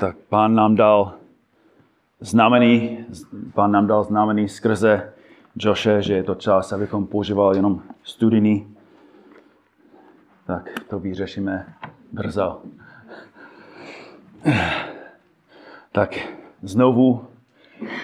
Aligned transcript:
tak 0.00 0.16
pán 0.16 0.54
nám 0.54 0.74
dal 0.74 1.14
znamení, 2.20 3.04
pán 3.54 3.72
nám 3.72 3.86
dal 3.86 4.04
znamení 4.04 4.48
skrze 4.48 5.12
Joshe, 5.56 6.02
že 6.02 6.14
je 6.14 6.22
to 6.22 6.34
čas, 6.34 6.72
abychom 6.72 7.06
používali 7.06 7.58
jenom 7.58 7.82
studijní. 8.02 8.76
Tak 10.46 10.70
to 10.88 10.98
vyřešíme 10.98 11.74
brzo. 12.12 12.62
Tak 15.92 16.18
znovu 16.62 17.24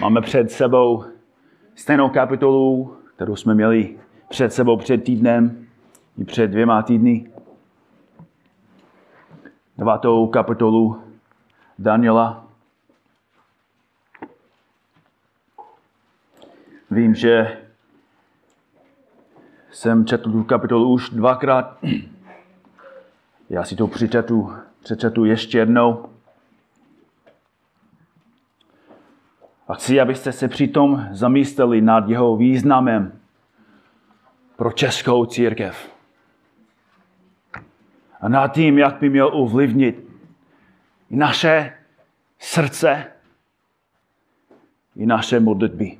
máme 0.01 0.21
před 0.21 0.51
sebou 0.51 1.03
stejnou 1.75 2.09
kapitolu, 2.09 2.95
kterou 3.15 3.35
jsme 3.35 3.55
měli 3.55 3.97
před 4.29 4.53
sebou 4.53 4.77
před 4.77 4.97
týdnem 4.97 5.67
i 6.17 6.25
před 6.25 6.47
dvěma 6.47 6.81
týdny. 6.81 7.31
Devátou 9.77 10.27
kapitolu 10.27 11.06
Daniela. 11.79 12.47
Vím, 16.91 17.15
že 17.15 17.57
jsem 19.71 20.05
četl 20.05 20.31
tu 20.31 20.43
kapitolu 20.43 20.91
už 20.91 21.09
dvakrát. 21.09 21.77
Já 23.49 23.63
si 23.63 23.75
to 23.75 23.87
přečetu, 23.87 24.53
přečetu 24.83 25.25
ještě 25.25 25.57
jednou. 25.57 26.09
A 29.67 29.73
chci, 29.73 29.99
abyste 29.99 30.31
se 30.31 30.47
přitom 30.47 31.07
zamysleli 31.11 31.81
nad 31.81 32.09
jeho 32.09 32.37
významem 32.37 33.19
pro 34.55 34.71
českou 34.71 35.25
církev. 35.25 35.89
A 38.21 38.29
nad 38.29 38.47
tím, 38.47 38.77
jak 38.77 38.99
by 38.99 39.09
měl 39.09 39.29
ovlivnit 39.33 40.06
i 41.09 41.15
naše 41.15 41.73
srdce, 42.39 43.05
i 44.95 45.05
naše 45.05 45.39
modlitby. 45.39 45.97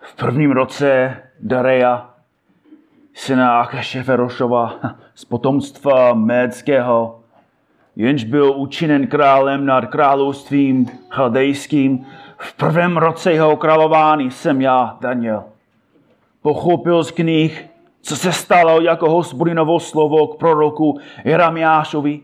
V 0.00 0.14
prvním 0.16 0.50
roce 0.50 1.16
Dareja, 1.40 2.14
syna 3.14 3.60
Akasheferošova 3.60 4.80
z 5.14 5.24
potomstva 5.24 6.14
Médského, 6.14 7.24
jenž 7.96 8.24
byl 8.24 8.52
učiněn 8.56 9.06
králem 9.06 9.66
nad 9.66 9.86
královstvím 9.86 10.86
chaldejským, 11.10 12.06
v 12.38 12.54
prvém 12.54 12.96
roce 12.96 13.32
jeho 13.32 13.56
králování 13.56 14.30
jsem 14.30 14.60
já, 14.60 14.96
Daniel. 15.00 15.44
Pochopil 16.42 17.04
z 17.04 17.10
knih, 17.10 17.68
co 18.00 18.16
se 18.16 18.32
stalo 18.32 18.80
jako 18.80 19.10
hospodinovo 19.10 19.80
slovo 19.80 20.26
k 20.26 20.38
proroku 20.38 20.98
Jeremiášovi, 21.24 22.20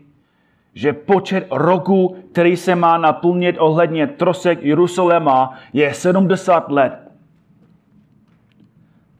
že 0.73 0.93
počet 0.93 1.47
roku, 1.51 2.15
který 2.31 2.57
se 2.57 2.75
má 2.75 2.97
naplnit 2.97 3.55
ohledně 3.59 4.07
trosek 4.07 4.63
Jeruzaléma, 4.63 5.53
je 5.73 5.93
70 5.93 6.71
let. 6.71 6.93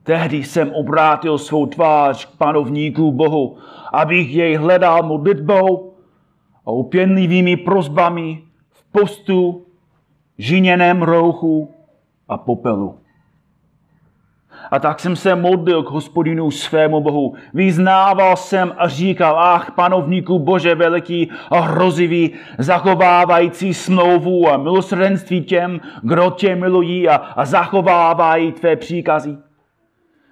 Tehdy 0.03 0.43
jsem 0.43 0.71
obrátil 0.71 1.37
svou 1.37 1.65
tvář 1.65 2.25
k 2.25 2.37
panovníku 2.37 3.11
Bohu, 3.11 3.57
abych 3.93 4.33
jej 4.33 4.55
hledal 4.55 5.03
modlitbou 5.03 5.93
a 6.65 6.71
upěnlivými 6.71 7.57
prozbami 7.57 8.43
v 8.69 8.91
postu, 8.91 9.64
žiněném 10.37 11.01
rouchu 11.01 11.73
a 12.29 12.37
popelu. 12.37 12.99
A 14.71 14.79
tak 14.79 14.99
jsem 14.99 15.15
se 15.15 15.35
modlil 15.35 15.83
k 15.83 15.89
hospodinu 15.89 16.51
svému 16.51 17.01
Bohu. 17.01 17.33
Vyznával 17.53 18.35
jsem 18.35 18.73
a 18.77 18.87
říkal, 18.87 19.39
ach, 19.39 19.71
panovníku 19.71 20.39
Bože 20.39 20.75
veliký 20.75 21.31
a 21.49 21.59
hrozivý, 21.59 22.33
zachovávající 22.57 23.73
smlouvu 23.73 24.49
a 24.49 24.57
milosrdenství 24.57 25.41
těm, 25.41 25.79
kdo 26.03 26.31
tě 26.31 26.55
milují 26.55 27.09
a, 27.09 27.15
a 27.15 27.45
zachovávají 27.45 28.51
tvé 28.51 28.75
příkazy. 28.75 29.37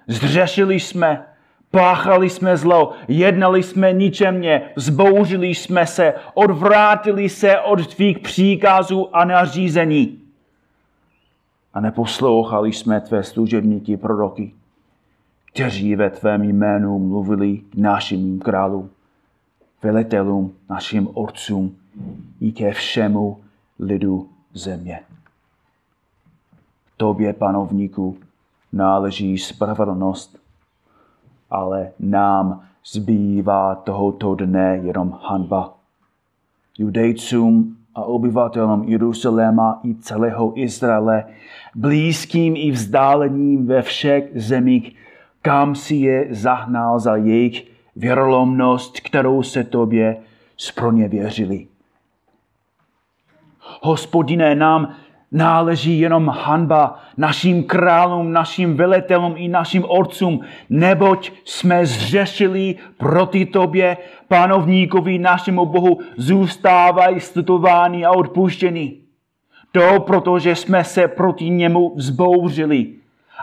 Zdřešili 0.06 0.80
jsme, 0.80 1.26
páchali 1.74 2.30
jsme 2.30 2.56
zlo, 2.56 2.92
jednali 3.08 3.62
jsme 3.62 3.92
ničemně, 3.92 4.70
zbouřili 4.76 5.46
jsme 5.46 5.86
se, 5.86 6.14
odvrátili 6.34 7.28
se 7.28 7.60
od 7.60 7.94
tvých 7.94 8.18
příkazů 8.18 9.16
a 9.16 9.24
nařízení. 9.24 10.18
A 11.74 11.80
neposlouchali 11.80 12.72
jsme 12.72 13.00
tvé 13.00 13.22
služebníky 13.22 13.96
proroky, 13.96 14.54
kteří 15.52 15.96
ve 15.96 16.10
tvém 16.10 16.42
jménu 16.42 16.98
mluvili 16.98 17.56
k 17.56 17.74
našim 17.74 18.38
králům, 18.38 18.90
velitelům, 19.82 20.54
našim 20.70 21.08
otcům 21.14 21.76
i 22.40 22.52
ke 22.52 22.72
všemu 22.72 23.40
lidu 23.78 24.28
země. 24.54 25.00
Tobě, 26.96 27.32
panovníku, 27.32 28.18
náleží 28.72 29.38
spravedlnost, 29.38 30.43
ale 31.50 31.90
nám 32.00 32.62
zbývá 32.86 33.74
tohoto 33.74 34.34
dne 34.34 34.80
jenom 34.82 35.18
hanba. 35.22 35.74
Judejcům 36.78 37.76
a 37.94 38.04
obyvatelům 38.04 38.84
Jeruzaléma 38.84 39.80
i 39.84 39.94
celého 39.94 40.60
Izraele, 40.60 41.24
blízkým 41.74 42.56
i 42.56 42.70
vzdáleným 42.70 43.66
ve 43.66 43.82
všech 43.82 44.24
zemích, 44.34 44.96
kam 45.42 45.74
si 45.74 45.94
je 45.94 46.28
zahnal 46.30 46.98
za 47.00 47.16
jejich 47.16 47.70
věrolomnost, 47.96 49.00
kterou 49.00 49.42
se 49.42 49.64
tobě 49.64 50.16
věřili. 51.08 51.66
Hospodine, 53.82 54.54
nám 54.54 54.94
náleží 55.32 56.00
jenom 56.00 56.28
hanba 56.28 56.98
našim 57.16 57.64
králům, 57.64 58.32
našim 58.32 58.76
velitelům 58.76 59.34
i 59.36 59.48
našim 59.48 59.84
otcům, 59.88 60.40
neboť 60.70 61.32
jsme 61.44 61.86
zřešili 61.86 62.74
proti 62.96 63.46
tobě, 63.46 63.96
panovníkovi 64.28 65.18
našemu 65.18 65.66
Bohu, 65.66 65.98
zůstávají 66.16 67.20
stutováni 67.20 68.04
a 68.04 68.10
odpuštěni. 68.10 68.94
To, 69.72 70.00
protože 70.00 70.56
jsme 70.56 70.84
se 70.84 71.08
proti 71.08 71.50
němu 71.50 71.94
vzbouřili 71.96 72.86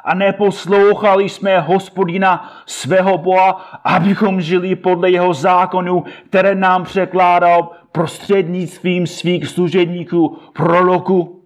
a 0.04 0.16
neposlouchali 0.16 1.30
jsme 1.30 1.60
hospodina 1.60 2.54
svého 2.66 3.18
Boha, 3.18 3.52
abychom 3.84 4.42
žili 4.42 4.76
podle 4.76 5.12
jeho 5.12 5.34
zákonu, 5.34 6.04
které 6.30 6.56
nám 6.56 6.84
překládal 6.84 7.72
prostřednictvím 7.92 9.08
svých 9.08 9.48
služebníků 9.48 10.38
proroku 10.54 11.41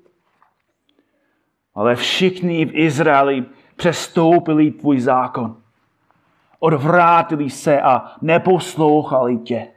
ale 1.75 1.95
všichni 1.95 2.65
v 2.65 2.75
Izraeli 2.75 3.45
přestoupili 3.75 4.71
tvůj 4.71 4.99
zákon. 4.99 5.55
Odvrátili 6.59 7.49
se 7.49 7.81
a 7.81 8.11
neposlouchali 8.21 9.37
tě. 9.37 9.67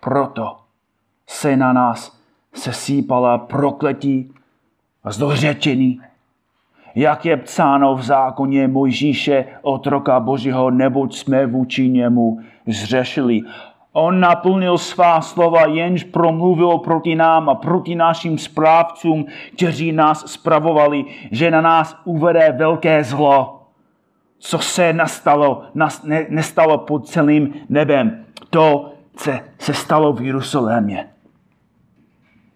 Proto 0.00 0.56
se 1.26 1.56
na 1.56 1.72
nás 1.72 2.18
sesípala 2.54 3.38
prokletí 3.38 4.34
a 5.04 5.12
zdořečení, 5.12 6.00
jak 6.94 7.24
je 7.24 7.36
psáno 7.36 7.94
v 7.94 8.02
zákoně 8.02 8.68
Mojžíše, 8.68 9.44
otroka 9.62 10.20
Božího, 10.20 10.70
neboť 10.70 11.16
jsme 11.16 11.46
vůči 11.46 11.88
němu 11.88 12.40
zřešili. 12.66 13.40
On 13.92 14.20
naplnil 14.20 14.78
svá 14.78 15.20
slova, 15.20 15.66
jenž 15.66 16.04
promluvil 16.04 16.78
proti 16.78 17.14
nám 17.14 17.48
a 17.48 17.54
proti 17.54 17.94
našim 17.94 18.38
správcům, 18.38 19.26
kteří 19.56 19.92
nás 19.92 20.32
spravovali, 20.32 21.04
že 21.30 21.50
na 21.50 21.60
nás 21.60 21.96
uvede 22.04 22.52
velké 22.52 23.04
zlo. 23.04 23.62
Co 24.38 24.58
se 24.58 24.92
nastalo, 24.92 25.62
nas, 25.74 26.02
ne, 26.02 26.26
nestalo 26.28 26.78
pod 26.78 27.08
celým 27.08 27.54
nebem. 27.68 28.24
To 28.50 28.92
se, 29.16 29.40
se 29.58 29.74
stalo 29.74 30.12
v 30.12 30.22
Jeruzalémě. 30.22 31.08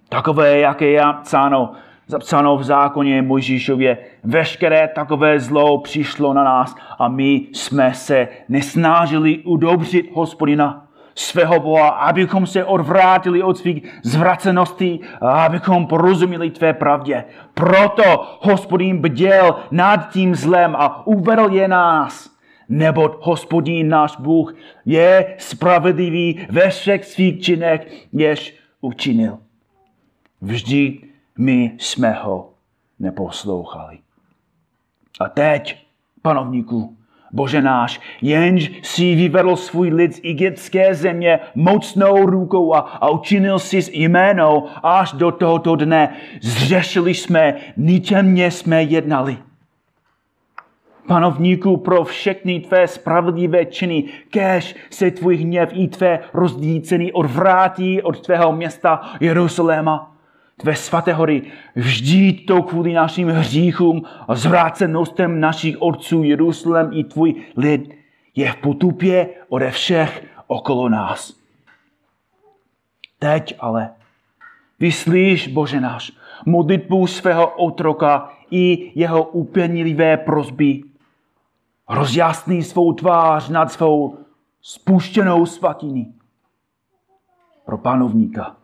Takové, 0.09 0.59
jaké 0.59 0.87
je 0.87 1.03
psáno, 1.23 1.73
zapsáno 2.07 2.57
v 2.57 2.65
zákoně 2.65 3.23
Mojžíšově, 3.23 3.99
veškeré 4.25 4.89
takové 4.89 5.41
zlo 5.41 5.79
přišlo 5.79 6.33
na 6.33 6.45
nás 6.45 6.77
a 6.99 7.09
my 7.09 7.47
jsme 7.53 7.95
se 7.95 8.29
nesnážili 8.49 9.39
udobřit 9.39 10.11
hospodina 10.15 10.86
svého 11.17 11.61
Boha, 11.61 11.89
abychom 11.89 12.47
se 12.47 12.65
odvrátili 12.65 13.43
od 13.43 13.59
svých 13.59 14.01
zvraceností 14.03 15.01
a 15.21 15.45
abychom 15.45 15.87
porozuměli 15.87 16.51
tvé 16.51 16.73
pravdě. 16.73 17.25
Proto 17.55 18.39
hospodín 18.41 18.99
bděl 18.99 19.57
nad 19.71 19.97
tím 20.13 20.35
zlem 20.35 20.77
a 20.77 21.07
uvedl 21.07 21.49
je 21.53 21.69
nás. 21.69 22.37
Neboť 22.69 23.13
hospodín 23.21 23.89
náš 23.89 24.17
Bůh 24.17 24.55
je 24.85 25.35
spravedlivý 25.39 26.47
ve 26.51 26.71
všech 26.71 27.05
svých 27.05 27.43
činech, 27.43 28.07
jež 28.13 28.59
učinil. 28.81 29.39
Vždy 30.41 30.99
my 31.39 31.77
jsme 31.79 32.13
ho 32.13 32.51
neposlouchali. 32.99 33.99
A 35.21 35.29
teď, 35.29 35.87
panovníku, 36.23 36.97
Bože 37.33 37.63
náš, 37.63 38.01
jenž 38.23 38.71
si 38.83 39.15
vyvedl 39.15 39.57
svůj 39.57 39.89
lid 39.89 40.17
z 40.17 40.21
egyptské 40.25 40.95
země 40.95 41.39
mocnou 41.55 42.27
rukou 42.27 42.75
a, 42.75 42.79
a 42.79 43.11
učinil 43.11 43.59
si 43.59 43.81
jméno 43.93 44.65
až 44.83 45.13
do 45.13 45.31
tohoto 45.31 45.77
dne. 45.77 46.15
Zřešili 46.43 47.15
jsme, 47.15 47.55
ničemně 47.77 48.51
jsme 48.51 48.83
jednali. 48.83 49.37
Panovníku, 51.07 51.77
pro 51.77 52.05
všechny 52.05 52.61
tvé 52.61 52.89
spravedlivé 52.89 53.65
činy, 53.65 54.05
kež 54.31 54.77
se 54.91 55.11
tvůj 55.11 55.37
hněv 55.37 55.71
i 55.73 55.89
tvé 55.89 56.21
rozdícený 56.35 57.13
odvrátí 57.13 58.03
od 58.03 58.21
tvého 58.21 58.53
města 58.53 59.01
Jeruzaléma 59.21 60.16
tvé 60.57 60.77
svaté 60.77 61.13
hory, 61.13 61.43
vždy 61.75 62.33
to 62.33 62.63
kvůli 62.63 62.93
našim 62.93 63.29
hříchům 63.29 64.03
a 64.29 64.35
zvrácenostem 64.35 65.41
našich 65.41 65.83
otců 65.83 66.23
Jeruzalém 66.23 66.91
i 66.93 67.05
tvůj 67.05 67.35
lid 67.57 67.95
je 68.35 68.53
v 68.53 68.57
potupě 68.57 69.29
ode 69.49 69.71
všech 69.71 70.25
okolo 70.47 70.89
nás. 70.89 71.37
Teď 73.19 73.55
ale 73.61 73.91
vyslíš, 74.81 75.49
Bože 75.49 75.81
náš, 75.81 76.13
modlitbu 76.47 77.07
svého 77.07 77.49
otroka 77.49 78.33
i 78.51 78.93
jeho 78.95 79.25
upěnilivé 79.25 80.17
prozby. 80.17 80.83
Rozjasný 81.89 82.63
svou 82.63 82.93
tvář 82.93 83.49
nad 83.49 83.73
svou 83.73 84.19
spuštěnou 84.61 85.47
svatyní 85.47 86.15
pro 87.65 87.79
panovníka 87.79 88.57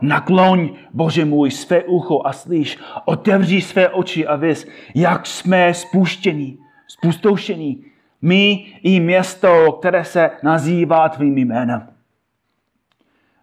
Nakloň, 0.00 0.70
Bože 0.92 1.24
můj, 1.24 1.50
své 1.50 1.84
ucho 1.84 2.22
a 2.24 2.32
slyš. 2.32 2.78
Otevři 3.04 3.60
své 3.60 3.88
oči 3.88 4.26
a 4.26 4.36
vys, 4.36 4.68
jak 4.94 5.26
jsme 5.26 5.74
spuštění, 5.74 6.58
spustoušení. 6.88 7.84
My 8.22 8.66
i 8.82 9.00
město, 9.00 9.72
které 9.72 10.04
se 10.04 10.30
nazývá 10.42 11.08
tvým 11.08 11.38
jménem. 11.38 11.88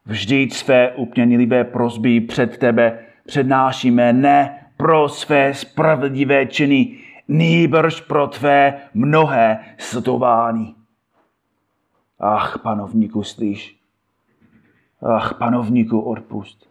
Vždyť 0.06 0.54
své 0.54 0.92
upněnilivé 0.92 1.64
prozby 1.64 2.22
před 2.22 2.58
tebe 2.58 3.00
přednášíme 3.28 4.14
ne 4.14 4.68
pro 4.78 5.10
své 5.10 5.54
spravedlivé 5.54 6.46
činy, 6.46 6.98
nýbrž 7.28 8.02
pro 8.02 8.28
tvé 8.28 8.74
mnohé 8.94 9.60
sledování. 9.78 10.76
Ach, 12.20 12.60
panovníku, 12.64 13.24
slyš, 13.24 13.78
Ach, 15.02 15.38
panovníku, 15.38 16.00
odpust. 16.00 16.70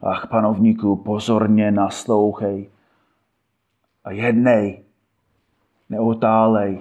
Ach, 0.00 0.26
panovníku, 0.26 0.96
pozorně 0.96 1.70
naslouchej. 1.70 2.70
A 4.04 4.10
jednej, 4.10 4.84
neotálej, 5.88 6.80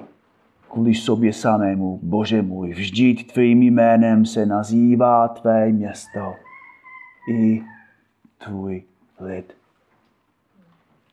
kvůli 0.71 0.95
sobě 0.95 1.33
samému, 1.33 1.99
Bože 2.03 2.41
můj, 2.41 2.73
vždyť 2.73 3.33
tvým 3.33 3.63
jménem 3.63 4.25
se 4.25 4.45
nazývá 4.45 5.27
tvé 5.27 5.71
město 5.71 6.33
i 7.33 7.63
tvůj 8.37 8.83
lid. 9.19 9.53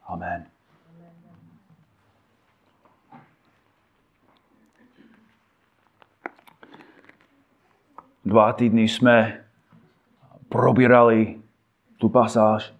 Amen. 0.06 0.46
Dva 8.28 8.52
týdny 8.52 8.88
jsme 8.88 9.40
probírali 10.48 11.40
tu 11.98 12.08
pasáž. 12.08 12.74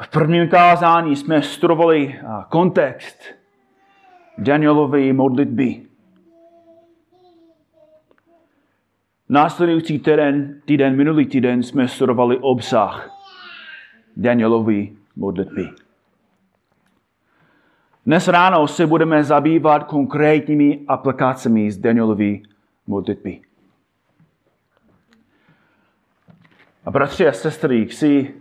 V 0.00 0.08
prvním 0.08 0.48
kázání 0.48 1.16
jsme 1.16 1.42
studovali 1.42 2.20
kontext 2.48 3.22
Danielovy 4.38 5.12
modlitby. 5.12 5.82
Následující 9.28 9.98
týden, 9.98 10.60
týden, 10.64 10.96
minulý 10.96 11.26
týden 11.26 11.62
jsme 11.62 11.88
studovali 11.88 12.38
obsah 12.38 13.10
Danielovy 14.16 14.96
modlitby. 15.16 15.68
Dnes 18.06 18.28
ráno 18.28 18.66
se 18.66 18.86
budeme 18.86 19.24
zabývat 19.24 19.84
konkrétními 19.84 20.84
aplikacemi 20.88 21.70
z 21.70 21.78
Danielovy 21.78 22.42
modlitby. 22.88 23.40
A 26.84 26.90
bratři 26.90 27.28
a 27.28 27.32
sestry, 27.32 27.86
chci 27.86 28.34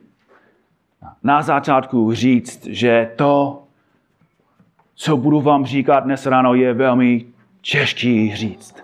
na 1.23 1.41
začátku 1.41 2.13
říct, 2.13 2.65
že 2.65 3.11
to, 3.15 3.63
co 4.95 5.17
budu 5.17 5.41
vám 5.41 5.65
říkat 5.65 5.99
dnes 5.99 6.25
ráno, 6.25 6.53
je 6.53 6.73
velmi 6.73 7.25
těžký 7.61 8.35
říct. 8.35 8.83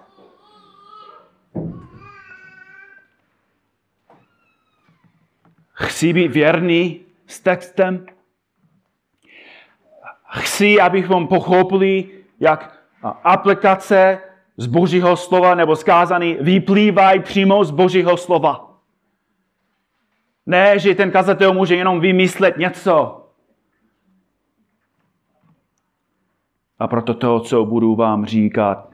Chci 5.74 6.14
být 6.14 6.32
věrný 6.32 7.00
s 7.28 7.40
textem. 7.40 8.06
Chci, 10.30 10.82
abychom 10.82 11.28
pochopili, 11.28 12.10
jak 12.40 12.84
aplikace 13.24 14.20
z 14.58 14.66
Božího 14.66 15.18
slova 15.18 15.56
nebo 15.56 15.76
zkázaný 15.76 16.38
vyplývají 16.42 17.20
přímo 17.20 17.66
z 17.66 17.72
Božího 17.72 18.18
slova. 18.18 18.80
Ne, 20.46 20.80
že 20.80 20.96
ten 20.96 21.12
kazatel 21.12 21.54
může 21.54 21.76
jenom 21.76 22.00
vymyslet 22.00 22.58
něco. 22.58 23.20
A 26.80 26.88
proto 26.88 27.14
to, 27.14 27.40
co 27.40 27.66
budu 27.66 27.96
vám 27.96 28.26
říkat, 28.26 28.90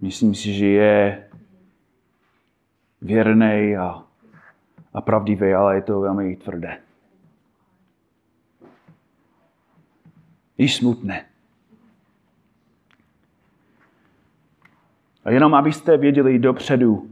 myslím 0.00 0.34
si, 0.34 0.52
že 0.52 0.66
je 0.66 1.28
věrný 3.02 3.76
a, 3.76 4.02
a 4.94 5.00
pravdivý, 5.00 5.52
ale 5.52 5.74
je 5.74 5.82
to 5.82 6.00
velmi 6.00 6.36
tvrdé. 6.36 6.80
I 10.58 10.68
smutné. 10.68 11.29
A 15.24 15.30
jenom 15.30 15.54
abyste 15.54 15.96
věděli 15.96 16.38
dopředu, 16.38 17.10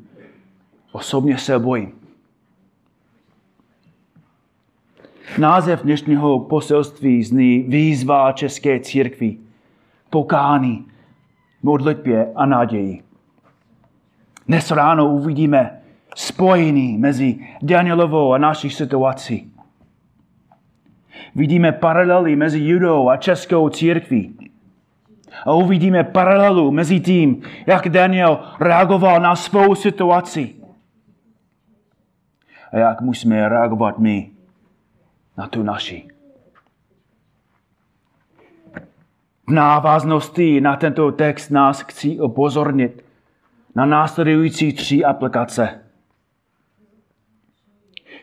osobně 0.93 1.39
se 1.39 1.59
bojím. 1.59 1.93
Název 5.39 5.83
dnešního 5.83 6.41
poselství 6.41 7.25
zní 7.25 7.59
výzva 7.59 8.33
České 8.33 8.81
církvi, 8.81 9.37
pokání, 10.11 10.87
modlitbě 11.63 12.33
a 12.35 12.47
naději. 12.47 13.03
Dnes 14.47 14.71
ráno 14.71 15.15
uvidíme 15.15 15.81
spojení 16.17 16.99
mezi 16.99 17.39
Danielovou 17.63 18.33
a 18.33 18.39
naší 18.39 18.71
situací. 18.71 19.53
Vidíme 21.35 21.73
paralely 21.73 22.37
mezi 22.37 22.59
judou 22.59 23.09
a 23.09 23.17
českou 23.17 23.69
církví. 23.69 24.38
A 25.47 25.53
uvidíme 25.53 26.05
paralelu 26.05 26.71
mezi 26.71 27.01
tím, 27.01 27.43
jak 27.67 27.89
Daniel 27.89 28.41
reagoval 28.61 29.21
na 29.21 29.37
svou 29.37 29.75
situaci 29.75 30.55
a 32.73 32.79
jak 32.79 33.01
musíme 33.01 33.49
reagovat 33.49 33.99
my 33.99 34.31
na 35.37 35.49
tu 35.49 35.63
naši. 35.63 36.09
V 39.47 39.51
návaznosti 39.51 40.61
na 40.61 40.77
tento 40.77 41.13
text 41.13 41.51
nás 41.51 41.81
chci 41.81 42.21
upozornit 42.21 43.05
na 43.75 43.87
následující 43.87 44.73
tři 44.73 45.05
aplikace. 45.05 45.81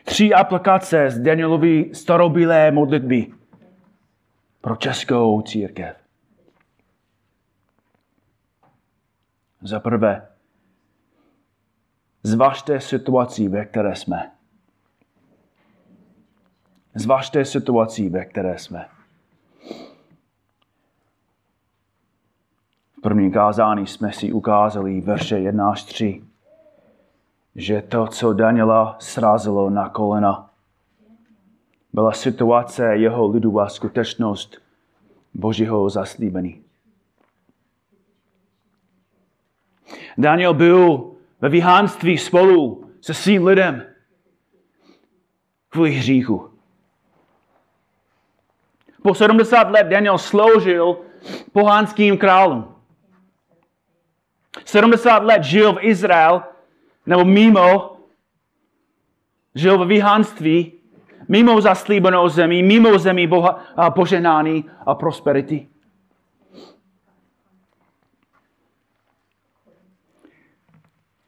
Tři 0.04 0.34
aplikace 0.34 1.10
z 1.10 1.18
Danielovy 1.18 1.90
starobylé 1.92 2.70
modlitby 2.70 3.26
pro 4.60 4.76
českou 4.76 5.42
církev. 5.42 6.05
Za 9.66 9.80
prvé, 9.80 10.28
zvažte 12.22 12.80
situaci, 12.80 13.48
ve 13.48 13.64
které 13.64 13.96
jsme. 13.96 14.30
Zvažte 16.94 17.44
situaci, 17.44 18.08
ve 18.08 18.24
které 18.24 18.58
jsme. 18.58 18.88
V 22.98 23.00
prvním 23.02 23.32
kázání 23.32 23.86
jsme 23.86 24.12
si 24.12 24.32
ukázali 24.32 25.00
verše 25.00 25.38
1 25.38 25.70
až 25.70 25.82
3, 25.82 26.22
že 27.54 27.82
to, 27.82 28.06
co 28.06 28.32
Daniela 28.32 28.96
srazilo 29.00 29.70
na 29.70 29.88
kolena, 29.88 30.50
byla 31.92 32.12
situace 32.12 32.96
jeho 32.96 33.28
lidu 33.28 33.60
a 33.60 33.68
skutečnost 33.68 34.62
Božího 35.34 35.90
zaslíbení. 35.90 36.65
Daniel 40.18 40.54
byl 40.54 41.12
ve 41.40 41.48
vyhánství 41.48 42.18
spolu 42.18 42.90
se 43.00 43.14
svým 43.14 43.46
lidem 43.46 43.82
kvůli 45.68 45.90
hříchu. 45.90 46.50
Po 49.02 49.14
70 49.14 49.70
let 49.70 49.86
Daniel 49.86 50.18
sloužil 50.18 50.98
pohánským 51.52 52.18
králům. 52.18 52.74
70 54.64 55.22
let 55.22 55.44
žil 55.44 55.72
v 55.72 55.78
Izrael, 55.80 56.42
nebo 57.06 57.24
mimo, 57.24 57.96
žil 59.54 59.78
v 59.78 59.86
vyhánství, 59.86 60.72
mimo 61.28 61.60
zaslíbenou 61.60 62.28
zemi, 62.28 62.62
mimo 62.62 62.98
zemi 62.98 63.26
boha, 63.26 63.64
a 63.76 63.90
poženání 63.90 64.64
a 64.86 64.94
prosperity. 64.94 65.68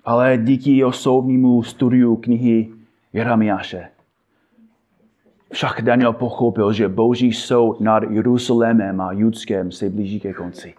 Ale 0.08 0.38
díky 0.38 0.84
osobnímu 0.84 1.62
studiu 1.62 2.16
knihy 2.16 2.72
Jeremiáše 3.12 3.88
však 5.52 5.82
Daniel 5.82 6.12
pochopil, 6.12 6.72
že 6.72 6.88
boží 6.88 7.32
soud 7.32 7.80
nad 7.80 8.02
Jeruzalémem 8.02 9.00
a 9.00 9.12
Judském 9.12 9.72
se 9.72 9.90
blíží 9.90 10.20
ke 10.20 10.32
konci. 10.32 10.74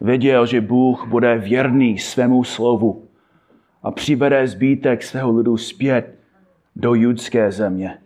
Věděl, 0.00 0.46
že 0.46 0.60
Bůh 0.60 1.06
bude 1.08 1.38
věrný 1.38 1.98
svému 1.98 2.44
slovu 2.44 3.08
a 3.82 3.90
přivede 3.90 4.48
zbytek 4.48 5.02
svého 5.02 5.36
lidu 5.36 5.56
zpět 5.56 6.18
do 6.76 6.94
judské 6.94 7.52
země. 7.52 7.98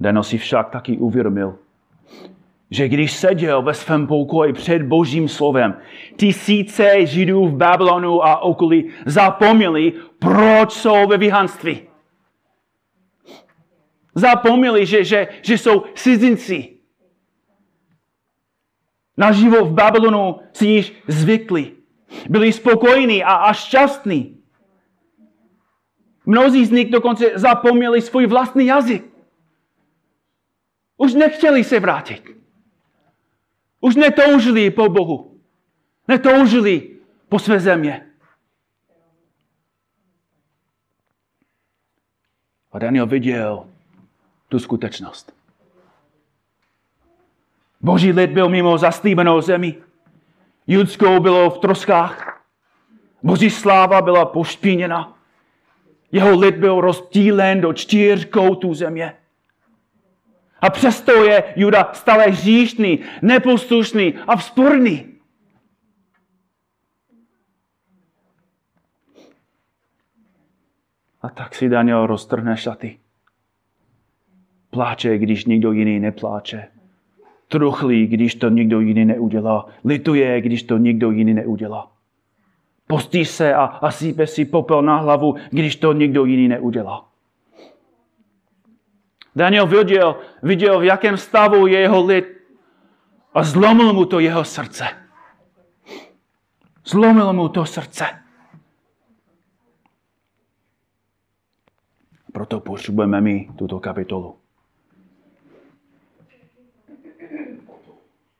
Daniel 0.00 0.22
si 0.22 0.38
však 0.38 0.70
taky 0.70 0.98
uvědomil, 0.98 1.58
že 2.70 2.88
když 2.88 3.12
seděl 3.12 3.62
ve 3.62 3.74
svém 3.74 4.06
pokoji 4.06 4.52
před 4.52 4.82
božím 4.82 5.28
slovem, 5.28 5.74
tisíce 6.16 7.06
židů 7.06 7.46
v 7.46 7.56
Babylonu 7.56 8.24
a 8.24 8.38
okolí 8.38 8.90
zapomněli, 9.06 9.92
proč 10.18 10.72
jsou 10.72 11.06
ve 11.06 11.16
vyhanství. 11.16 11.80
Zapomněli, 14.14 14.86
že, 14.86 15.04
že, 15.04 15.28
že 15.42 15.58
jsou 15.58 15.84
cizinci. 15.94 16.76
Na 19.16 19.32
život 19.32 19.64
v 19.64 19.72
Babylonu 19.72 20.40
si 20.52 20.66
již 20.66 21.02
zvykli. 21.08 21.72
Byli 22.28 22.52
spokojení 22.52 23.24
a, 23.24 23.32
a 23.32 23.52
šťastní. 23.52 24.36
Mnozí 26.26 26.66
z 26.66 26.70
nich 26.70 26.90
dokonce 26.90 27.30
zapomněli 27.34 28.00
svůj 28.00 28.26
vlastní 28.26 28.66
jazyk. 28.66 29.10
Už 30.96 31.14
nechtěli 31.14 31.64
se 31.64 31.80
vrátit. 31.80 32.39
Už 33.80 33.96
netoužili 33.96 34.70
po 34.70 34.88
Bohu. 34.88 35.40
Netoužili 36.08 36.96
po 37.28 37.38
své 37.38 37.60
země. 37.60 38.06
A 42.72 42.78
Daniel 42.78 43.06
viděl 43.06 43.66
tu 44.48 44.58
skutečnost. 44.58 45.34
Boží 47.80 48.12
lid 48.12 48.30
byl 48.30 48.48
mimo 48.48 48.78
zaslíbenou 48.78 49.40
zemi. 49.40 49.76
Judskou 50.66 51.20
bylo 51.20 51.50
v 51.50 51.58
troskách. 51.58 52.42
Boží 53.22 53.50
sláva 53.50 54.02
byla 54.02 54.24
pošpíněna. 54.24 55.18
Jeho 56.12 56.38
lid 56.38 56.56
byl 56.56 56.80
rozdílen 56.80 57.60
do 57.60 57.72
čtyř 57.72 58.24
koutů 58.24 58.74
země. 58.74 59.16
A 60.60 60.70
přesto 60.70 61.24
je 61.24 61.44
Juda 61.56 61.90
stále 61.92 62.24
hříšný, 62.24 62.98
neposlušný 63.22 64.14
a 64.26 64.36
vzporný. 64.36 65.06
A 71.22 71.28
tak 71.28 71.54
si 71.54 71.68
Daniel 71.68 72.06
roztrhne 72.06 72.56
šaty. 72.56 72.98
Pláče, 74.70 75.18
když 75.18 75.44
nikdo 75.44 75.72
jiný 75.72 76.00
nepláče. 76.00 76.68
Truchlí, 77.48 78.06
když 78.06 78.34
to 78.34 78.48
nikdo 78.48 78.80
jiný 78.80 79.04
neudělá. 79.04 79.66
Lituje, 79.84 80.40
když 80.40 80.62
to 80.62 80.78
nikdo 80.78 81.10
jiný 81.10 81.34
neudělá. 81.34 81.92
Postí 82.86 83.24
se 83.24 83.54
a, 83.54 83.64
a 83.64 83.90
sípe 83.90 84.26
si 84.26 84.44
popel 84.44 84.82
na 84.82 84.96
hlavu, 84.96 85.34
když 85.50 85.76
to 85.76 85.92
nikdo 85.92 86.24
jiný 86.24 86.48
neudělá. 86.48 87.09
Daniel 89.36 89.66
viděl, 89.66 90.20
viděl, 90.42 90.80
v 90.80 90.84
jakém 90.84 91.16
stavu 91.16 91.66
je 91.66 91.78
jeho 91.78 92.06
lid 92.06 92.24
a 93.34 93.42
zlomil 93.42 93.92
mu 93.92 94.04
to 94.04 94.20
jeho 94.20 94.44
srdce. 94.44 94.84
Zlomil 96.84 97.32
mu 97.32 97.48
to 97.48 97.66
srdce. 97.66 98.04
Proto 102.32 102.60
potřebujeme 102.60 103.20
mi 103.20 103.50
tuto 103.56 103.80
kapitolu. 103.80 104.36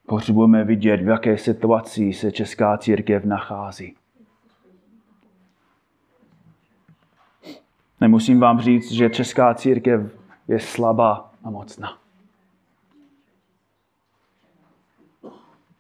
Potřebujeme 0.07 0.65
vidět, 0.65 1.03
v 1.03 1.09
jaké 1.09 1.39
situaci 1.39 2.13
se 2.13 2.33
česká 2.33 2.79
církev 2.79 3.25
nachází. 3.25 3.97
Nemusím 8.01 8.41
vám 8.41 8.61
říct, 8.61 8.93
že 8.93 9.11
česká 9.11 9.55
církev 9.55 10.20
je 10.51 10.59
slabá 10.59 11.31
a 11.45 11.51
mocná. 11.51 11.99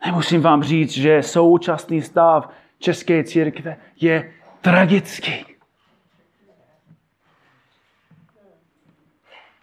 Nemusím 0.06 0.42
vám 0.42 0.62
říct, 0.62 0.90
že 0.90 1.22
současný 1.22 2.02
stav 2.02 2.50
České 2.78 3.24
církve 3.24 3.76
je 4.00 4.32
tragický. 4.60 5.44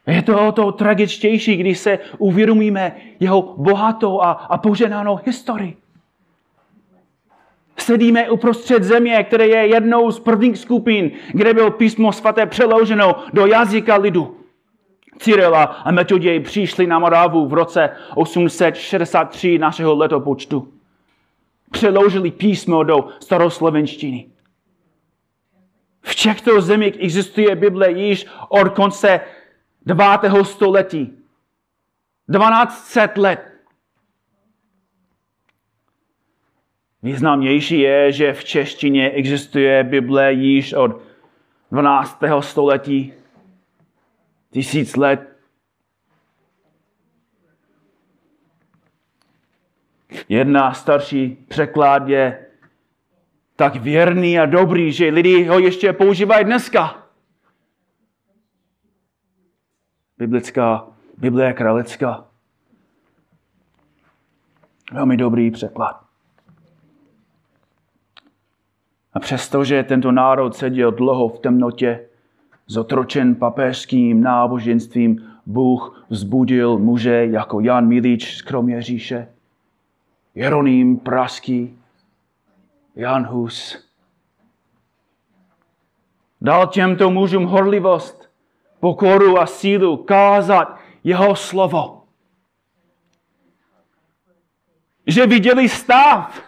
Je 0.08 0.22
to 0.22 0.48
o 0.48 0.52
to 0.52 0.72
tragičtější, 0.72 1.58
když 1.58 1.80
se 1.80 2.00
uvědomíme 2.18 2.96
jeho 3.20 3.56
bohatou 3.58 4.22
a, 4.22 4.32
a 4.32 4.58
poženanou 4.58 5.20
historii. 5.26 5.78
Sedíme 7.78 8.30
uprostřed 8.30 8.84
země, 8.84 9.24
které 9.24 9.48
je 9.48 9.68
jednou 9.68 10.12
z 10.12 10.20
prvních 10.20 10.58
skupin, 10.58 11.12
kde 11.34 11.54
bylo 11.54 11.72
písmo 11.72 12.12
svaté 12.14 12.46
přeloženo 12.46 13.16
do 13.34 13.46
jazyka 13.46 13.96
lidu. 13.96 14.37
Cyrila 15.20 15.64
a 15.64 15.92
Metoděj 15.92 16.40
přišli 16.40 16.88
na 16.88 17.00
Moravu 17.00 17.48
v 17.48 17.54
roce 17.54 17.90
863 18.16 19.58
našeho 19.58 19.96
letopočtu. 19.96 20.74
Přeložili 21.72 22.32
písmo 22.32 22.84
do 22.84 23.08
staroslovenštiny. 23.20 24.28
V 26.02 26.16
těchto 26.16 26.62
zemích 26.62 26.94
existuje 27.00 27.56
Bible 27.56 27.92
již 27.92 28.26
od 28.50 28.70
konce 28.70 29.20
9. 29.86 30.06
století. 30.44 31.06
1200 32.32 33.10
let. 33.16 33.54
Významnější 37.04 37.80
je, 37.80 38.12
že 38.12 38.34
v 38.34 38.44
češtině 38.44 39.10
existuje 39.10 39.84
Bible 39.84 40.34
již 40.34 40.74
od 40.74 41.02
12. 41.72 42.20
století 42.40 43.14
tisíc 44.58 44.96
let. 44.96 45.38
Jedna 50.30 50.74
starší 50.74 51.46
překlad 51.48 52.08
je 52.08 52.46
tak 53.56 53.76
věrný 53.76 54.40
a 54.40 54.46
dobrý, 54.46 54.92
že 54.92 55.10
lidi 55.10 55.44
ho 55.44 55.60
ještě 55.60 55.94
používají 55.94 56.46
dneska. 56.46 57.08
Biblická, 60.18 60.88
Biblia 61.18 61.54
králická. 61.54 62.28
Velmi 64.92 65.18
dobrý 65.18 65.52
překlad. 65.52 66.06
A 69.14 69.20
přestože 69.20 69.84
tento 69.84 70.12
národ 70.12 70.56
seděl 70.56 70.92
dlouho 70.92 71.30
v 71.30 71.40
temnotě, 71.40 72.07
zotročen 72.68 73.36
papežským 73.36 74.22
náboženstvím, 74.22 75.34
Bůh 75.46 76.06
vzbudil 76.10 76.78
muže 76.78 77.26
jako 77.26 77.60
Jan 77.60 77.88
Milič 77.88 78.38
z 78.38 78.42
Kroměříše, 78.42 79.28
Jeroným 80.36 81.00
Praský, 81.00 81.80
Jan 82.96 83.26
Hus. 83.26 83.88
Dal 86.42 86.68
těmto 86.68 87.12
mužům 87.12 87.46
horlivost, 87.46 88.30
pokoru 88.80 89.40
a 89.40 89.46
sílu 89.46 89.98
kázat 89.98 90.80
jeho 91.04 91.36
slovo. 91.36 92.04
Že 95.08 95.28
viděli 95.28 95.70
stav 95.70 96.42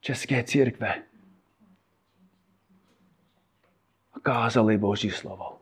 České 0.00 0.44
církve 0.44 1.09
kázali 4.22 4.78
Boží 4.78 5.10
slovo. 5.10 5.60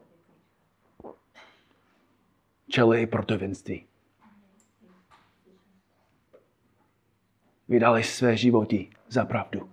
Čeli 2.69 3.07
protivenství. 3.07 3.87
Vydali 7.69 8.03
své 8.03 8.37
životy 8.37 8.91
za 9.09 9.25
pravdu. 9.25 9.71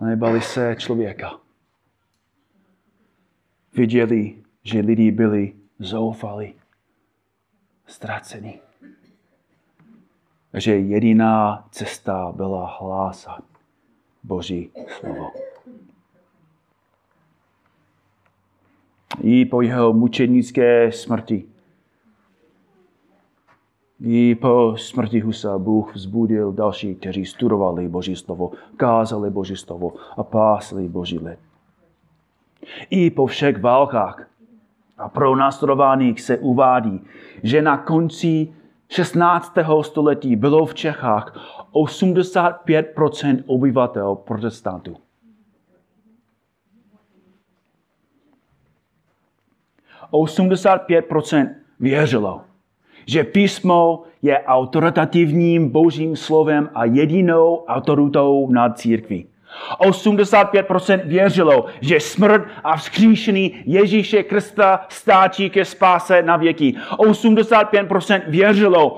nebali 0.00 0.40
se 0.40 0.76
člověka. 0.78 1.40
Viděli, 3.72 4.42
že 4.62 4.80
lidi 4.80 5.10
byli 5.10 5.56
zoufali, 5.78 6.54
ztraceni. 7.86 8.60
Že 10.54 10.76
jediná 10.76 11.68
cesta 11.70 12.32
byla 12.32 12.76
hlásat 12.80 13.55
Boží 14.26 14.70
slovo. 14.98 15.30
I 19.22 19.44
po 19.44 19.62
jeho 19.62 19.92
mučenické 19.92 20.92
smrti 20.92 21.46
i 24.00 24.34
po 24.34 24.74
smrti 24.76 25.20
Husa 25.20 25.58
Bůh 25.58 25.94
vzbudil 25.94 26.52
další, 26.52 26.94
kteří 26.94 27.26
studovali 27.26 27.88
Boží 27.88 28.16
slovo, 28.16 28.52
kázali 28.76 29.30
Boží 29.30 29.56
slovo 29.56 29.92
a 30.16 30.22
pásli 30.22 30.88
Boží 30.88 31.18
lid. 31.18 31.38
I 32.90 33.10
po 33.10 33.26
všech 33.26 33.62
válkách 33.62 34.28
a 34.98 35.08
pro 35.08 35.36
následovaných 35.36 36.20
se 36.20 36.38
uvádí, 36.38 37.00
že 37.42 37.62
na 37.62 37.76
konci 37.76 38.48
16. 38.88 39.52
století 39.82 40.36
bylo 40.36 40.66
v 40.66 40.74
Čechách 40.74 41.36
85% 41.72 43.42
obyvatel 43.46 44.14
protestantů. 44.14 44.96
Pět 50.86 51.06
věřilo 51.80 52.40
že 53.06 53.24
písmo 53.24 54.02
je 54.22 54.44
autoritativním 54.44 55.68
božím 55.68 56.16
slovem 56.16 56.70
a 56.74 56.84
jedinou 56.84 57.64
autoritou 57.68 58.50
nad 58.50 58.78
církví. 58.78 59.26
85% 59.80 61.00
věřilo, 61.04 61.66
že 61.80 62.00
smrt 62.00 62.48
a 62.64 62.76
vzkříšený 62.76 63.62
Ježíše 63.66 64.22
Krista 64.22 64.86
stáčí 64.88 65.50
ke 65.50 65.64
spáse 65.64 66.22
na 66.22 66.36
věky. 66.36 66.74
85% 66.90 68.22
věřilo 68.26 68.90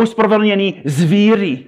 ospravedlněný 0.00 0.82
z 0.84 1.02
víry. 1.02 1.66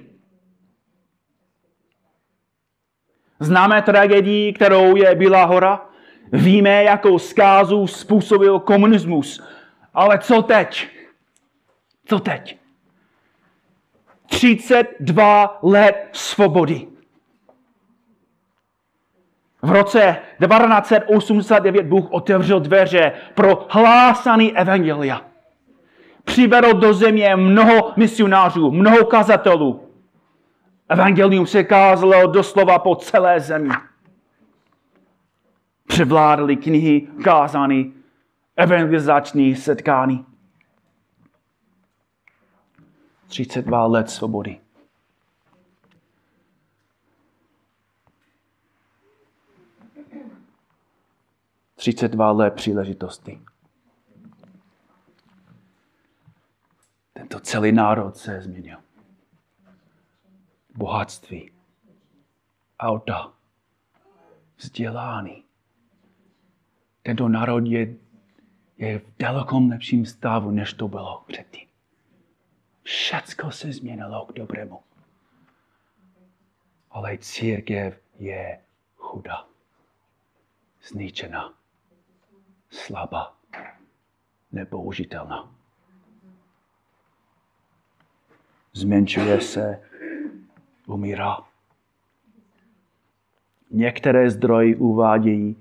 Známe 3.39 3.81
tragédii, 3.81 4.53
kterou 4.53 4.95
je 4.95 5.15
Bílá 5.15 5.45
hora? 5.45 5.85
Víme, 6.31 6.83
jakou 6.83 7.19
zkázu 7.19 7.87
způsobil 7.87 8.59
komunismus. 8.59 9.43
Ale 9.93 10.19
co 10.19 10.41
teď? 10.41 10.87
Co 12.05 12.19
teď? 12.19 12.57
32 14.25 15.59
let 15.61 16.09
svobody. 16.11 16.87
V 19.61 19.71
roce 19.71 20.17
1989 20.39 21.85
Bůh 21.85 22.11
otevřel 22.11 22.59
dveře 22.59 23.11
pro 23.35 23.67
hlásaný 23.69 24.57
evangelia. 24.57 25.21
Přivedl 26.23 26.73
do 26.73 26.93
země 26.93 27.35
mnoho 27.35 27.93
misionářů, 27.95 28.71
mnoho 28.71 29.05
kazatelů. 29.05 29.89
Evangelium 30.89 31.47
se 31.47 31.63
kázalo 31.63 32.27
doslova 32.27 32.79
po 32.79 32.95
celé 32.95 33.39
zemi. 33.39 33.69
Převládly 35.87 36.55
knihy, 36.55 37.07
kázány, 37.23 37.91
evangelizační 38.55 39.55
setkání. 39.55 40.25
32 43.27 43.85
let 43.85 44.09
svobody. 44.09 44.59
Třicet 51.79 52.07
dva 52.07 52.31
let 52.31 52.53
příležitosti. 52.53 53.41
Tento 57.13 57.39
celý 57.39 57.71
národ 57.71 58.17
se 58.17 58.41
změnil. 58.41 58.77
Bohatství, 60.75 61.51
auta, 62.79 63.33
vzdělání. 64.57 65.43
Tento 67.03 67.27
národ 67.27 67.65
je, 67.65 67.95
je 68.77 68.99
v 68.99 69.17
dalekom 69.19 69.69
lepším 69.69 70.05
stavu, 70.05 70.51
než 70.51 70.73
to 70.73 70.87
bylo 70.87 71.23
předtím. 71.27 71.67
Všecko 72.83 73.51
se 73.51 73.71
změnilo 73.71 74.25
k 74.25 74.33
dobrému. 74.33 74.79
Ale 76.91 77.17
církev 77.17 78.01
je 78.17 78.61
chudá, 78.95 79.47
zničená, 80.83 81.59
slabá, 82.69 83.35
nepoužitelná. 84.51 85.51
Zmenšuje 88.73 89.41
se, 89.41 89.81
umírá. 90.87 91.37
Některé 93.71 94.29
zdroje 94.29 94.75
uvádějí, 94.75 95.55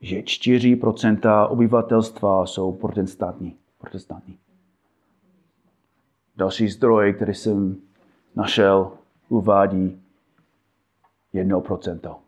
že 0.00 0.20
4% 0.20 1.46
obyvatelstva 1.50 2.46
jsou 2.46 2.72
protestantní. 2.72 3.56
protestantní. 3.78 4.38
Další 6.36 6.68
zdroj, 6.68 7.14
který 7.14 7.34
jsem 7.34 7.76
našel, 8.34 8.92
uvádí 9.28 10.02
1%. 11.34 12.23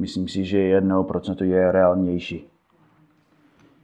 Myslím 0.00 0.28
si, 0.28 0.44
že 0.44 0.80
1% 0.80 1.44
je 1.44 1.72
reálnější. 1.72 2.46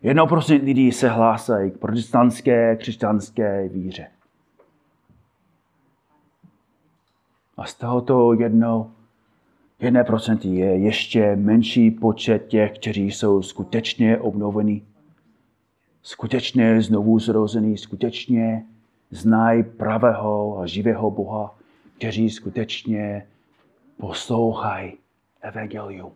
1% 0.04 0.64
lidí 0.64 0.92
se 0.92 1.08
hlásají 1.08 1.70
k 1.70 1.78
protestantské 1.78 2.76
křesťanské 2.76 3.68
víře. 3.68 4.06
A 7.56 7.64
z 7.64 7.74
tohoto 7.74 8.32
jedno, 8.32 8.90
1% 9.80 10.52
je 10.52 10.78
ještě 10.78 11.36
menší 11.36 11.90
počet 11.90 12.46
těch, 12.46 12.78
kteří 12.78 13.10
jsou 13.10 13.42
skutečně 13.42 14.18
obnovení 14.18 14.86
skutečně 16.02 16.82
znovu 16.82 17.18
zrozený, 17.18 17.78
skutečně 17.78 18.64
znají 19.10 19.62
pravého 19.62 20.58
a 20.58 20.66
živého 20.66 21.10
Boha, 21.10 21.58
kteří 21.98 22.30
skutečně 22.30 23.26
poslouchají 23.96 24.92
evangelium 25.46 26.12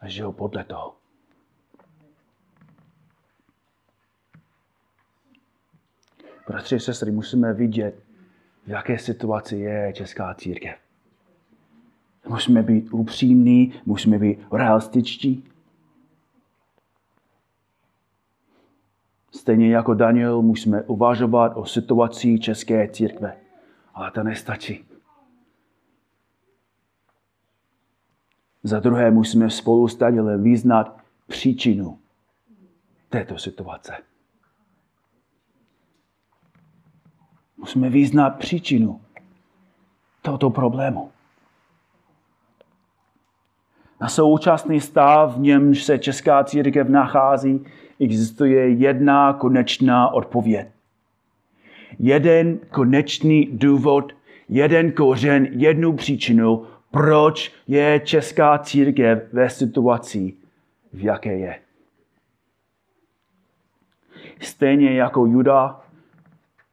a 0.00 0.08
žijou 0.08 0.32
podle 0.32 0.64
toho. 0.64 0.96
Bratři 6.48 6.76
a 6.76 6.78
sestry, 6.78 7.10
musíme 7.10 7.52
vidět, 7.52 8.02
v 8.66 8.68
jaké 8.68 8.98
situaci 8.98 9.56
je 9.56 9.92
česká 9.92 10.34
církev. 10.34 10.78
Musíme 12.28 12.62
být 12.62 12.92
upřímní, 12.92 13.80
musíme 13.86 14.18
být 14.18 14.38
realističtí. 14.52 15.44
Stejně 19.30 19.74
jako 19.74 19.94
Daniel 19.94 20.42
musíme 20.42 20.82
uvažovat 20.82 21.52
o 21.54 21.66
situaci 21.66 22.38
České 22.38 22.88
církve. 22.88 23.36
Ale 23.94 24.10
to 24.10 24.22
nestačí. 24.22 24.89
Za 28.62 28.80
druhé 28.80 29.10
musíme 29.10 29.50
spolu 29.50 29.88
s 29.88 29.96
Danielem 29.96 30.42
význat 30.42 31.00
příčinu 31.26 31.98
této 33.08 33.38
situace. 33.38 33.92
Musíme 37.56 37.90
význat 37.90 38.30
příčinu 38.30 39.00
tohoto 40.22 40.50
problému. 40.50 41.10
Na 44.00 44.08
současný 44.08 44.80
stav, 44.80 45.36
v 45.36 45.40
němž 45.40 45.84
se 45.84 45.98
česká 45.98 46.44
církev 46.44 46.88
nachází, 46.88 47.64
existuje 48.00 48.70
jedna 48.70 49.32
konečná 49.32 50.12
odpověď. 50.12 50.68
Jeden 51.98 52.58
konečný 52.58 53.48
důvod, 53.52 54.12
jeden 54.48 54.92
kořen, 54.92 55.48
jednu 55.50 55.92
příčinu, 55.92 56.66
proč 56.90 57.52
je 57.66 58.00
česká 58.00 58.58
církev 58.58 59.32
ve 59.32 59.50
situaci, 59.50 60.34
v 60.92 61.04
jaké 61.04 61.38
je. 61.38 61.60
Stejně 64.40 64.92
jako 64.92 65.26
Juda, 65.26 65.80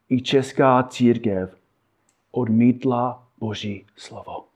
i 0.09 0.21
česká 0.21 0.83
církev 0.83 1.57
odmítla 2.31 3.27
Boží 3.39 3.85
slovo. 3.95 4.47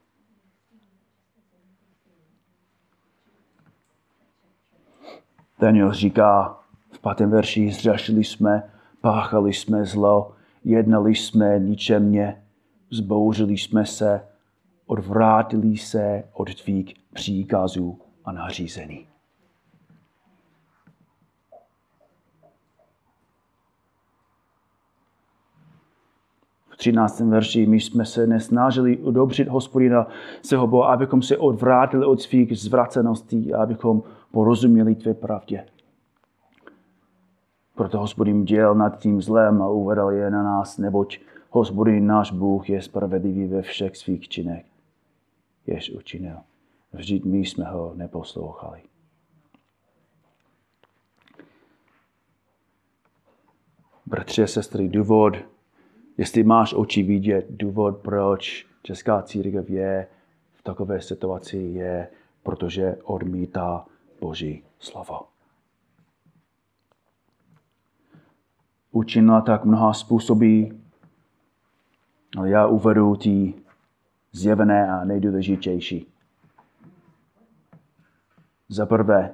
Daniel 5.60 5.94
říká 5.94 6.60
v 6.92 7.00
pátém 7.00 7.30
verši, 7.32 7.72
zřešili 7.72 8.24
jsme, 8.24 8.72
páchali 9.02 9.54
jsme 9.54 9.86
zlo, 9.86 10.36
jednali 10.64 11.16
jsme 11.16 11.60
ničemně, 11.60 12.44
zbouřili 12.92 13.58
jsme 13.58 13.86
se, 13.86 14.31
odvrátili 14.92 15.78
se 15.78 16.24
od 16.34 16.56
tvých 16.64 16.94
příkazů 17.14 18.00
a 18.26 18.32
nařízení. 18.32 19.08
V 26.70 26.78
13. 26.78 27.20
verši 27.20 27.66
my 27.66 27.80
jsme 27.80 28.06
se 28.06 28.28
nesnažili 28.28 28.98
udobřit 28.98 29.48
hospodina 29.48 30.08
svého 30.42 30.68
Boha, 30.68 30.94
abychom 30.94 31.22
se 31.22 31.38
odvrátili 31.38 32.06
od 32.06 32.22
svých 32.22 32.58
zvraceností 32.58 33.54
a 33.54 33.64
abychom 33.64 34.04
porozuměli 34.32 34.96
tvé 34.96 35.14
pravdě. 35.14 35.66
Proto 37.76 38.00
hospodin 38.00 38.46
děl 38.46 38.76
nad 38.76 39.00
tím 39.00 39.22
zlem 39.22 39.62
a 39.62 39.70
uvedl 39.70 40.10
je 40.10 40.32
na 40.32 40.44
nás, 40.44 40.78
neboť 40.78 41.20
hospodin 41.50 42.08
náš 42.08 42.32
Bůh 42.32 42.70
je 42.70 42.82
spravedlivý 42.82 43.48
ve 43.48 43.62
všech 43.62 43.98
svých 43.98 44.30
činech, 44.30 44.71
jež 45.68 45.90
učinil. 45.90 46.38
Vždyť 46.94 47.26
my 47.26 47.38
jsme 47.38 47.66
ho 47.66 47.94
neposlouchali. 47.96 48.82
Bratři 54.06 54.44
a 54.44 54.48
sestry, 54.48 54.90
důvod, 54.90 55.34
jestli 56.18 56.44
máš 56.44 56.74
oči 56.74 57.04
vidět, 57.04 57.46
důvod, 57.50 57.98
proč 57.98 58.68
Česká 58.84 59.22
církev 59.22 59.70
je 59.70 60.08
v 60.54 60.64
takové 60.64 61.02
situaci, 61.02 61.58
je, 61.58 62.08
protože 62.44 62.98
odmítá 63.04 63.86
Boží 64.22 64.64
slovo. 64.80 65.20
Učinila 68.92 69.42
tak 69.42 69.66
mnoha 69.66 69.94
způsoby, 69.94 70.64
ale 72.38 72.50
já 72.50 72.68
uvedu 72.68 73.16
ty 73.16 73.54
zjevené 74.32 74.92
a 74.92 75.04
nejdůležitější. 75.04 76.08
Za 78.70 78.86
prvé, 78.86 79.34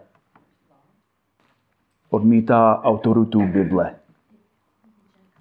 odmítá 2.10 2.82
autoritu 2.84 3.40
Bible. 3.40 3.96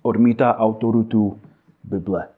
Odmítá 0.02 0.58
autoritu 0.58 1.40
Bible. 1.84 2.28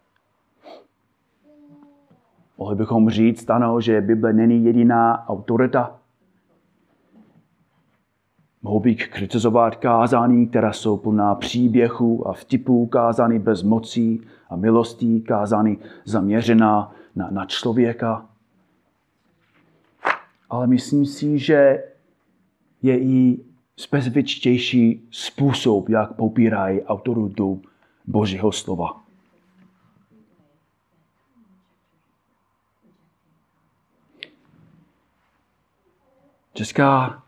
Mohli 2.59 2.77
bychom 2.77 3.11
říct, 3.11 3.51
ano, 3.51 3.81
že 3.81 4.01
Bible 4.01 4.33
není 4.33 4.65
jediná 4.65 5.29
autorita. 5.29 5.98
Mohou 8.63 8.81
bych 8.81 9.09
kritizovat 9.09 9.77
kázání, 9.77 10.47
která 10.47 10.73
jsou 10.73 10.97
plná 10.97 11.35
příběhů 11.35 12.29
a 12.29 12.33
vtipů, 12.33 12.87
kázání 12.87 13.39
bez 13.39 13.63
mocí 13.63 14.21
a 14.51 14.57
milostí, 14.57 15.21
kázání 15.21 15.79
zaměřená 16.05 16.93
na, 17.17 17.31
na 17.31 17.47
člověka 17.47 18.29
ale 20.51 20.67
myslím 20.67 21.07
si, 21.07 21.39
že 21.39 21.85
je 22.83 22.99
i 22.99 23.45
specifičtější 23.77 25.09
způsob, 25.11 25.89
jak 25.89 26.13
popírají 26.13 26.83
autoritu 26.83 27.63
Božího 28.07 28.53
slova. 28.53 29.01
Česká 36.55 37.23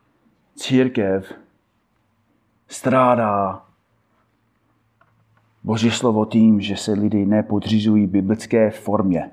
církev 0.61 1.33
strádá 2.69 3.63
Boží 5.65 5.91
slovo 5.91 6.25
tím, 6.25 6.61
že 6.61 6.77
se 6.77 6.93
lidi 6.93 7.27
nepodřizují 7.27 8.07
biblické 8.07 8.71
formě. 8.71 9.31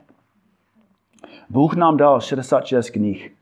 Bůh 1.49 1.75
nám 1.75 1.97
dal 1.97 2.21
66 2.21 2.89
knih. 2.89 3.33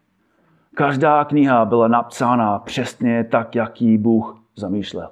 Každá 0.75 1.25
kniha 1.25 1.65
byla 1.65 1.87
napsána 1.87 2.59
přesně 2.59 3.23
tak, 3.23 3.55
jak 3.55 3.81
ji 3.81 3.97
Bůh 3.97 4.41
zamýšlel. 4.55 5.11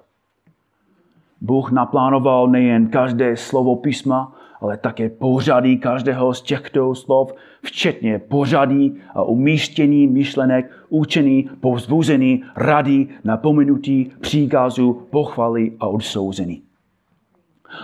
Bůh 1.42 1.72
naplánoval 1.72 2.48
nejen 2.48 2.88
každé 2.88 3.38
slovo 3.38 3.76
písma, 3.76 4.36
ale 4.64 4.78
také 4.78 5.10
pořadí 5.10 5.78
každého 5.78 6.34
z 6.34 6.42
těchto 6.42 6.96
slov, 6.96 7.34
včetně 7.64 8.20
pořadí 8.20 8.94
a 9.16 9.24
umístění 9.24 10.08
myšlenek, 10.08 10.72
učení, 10.90 11.50
povzbuzení, 11.60 12.44
rady, 12.56 13.08
napomenutí, 13.24 14.12
příkazu, 14.22 15.08
pochvaly 15.10 15.72
a 15.80 15.88
odsouzení. 15.88 16.62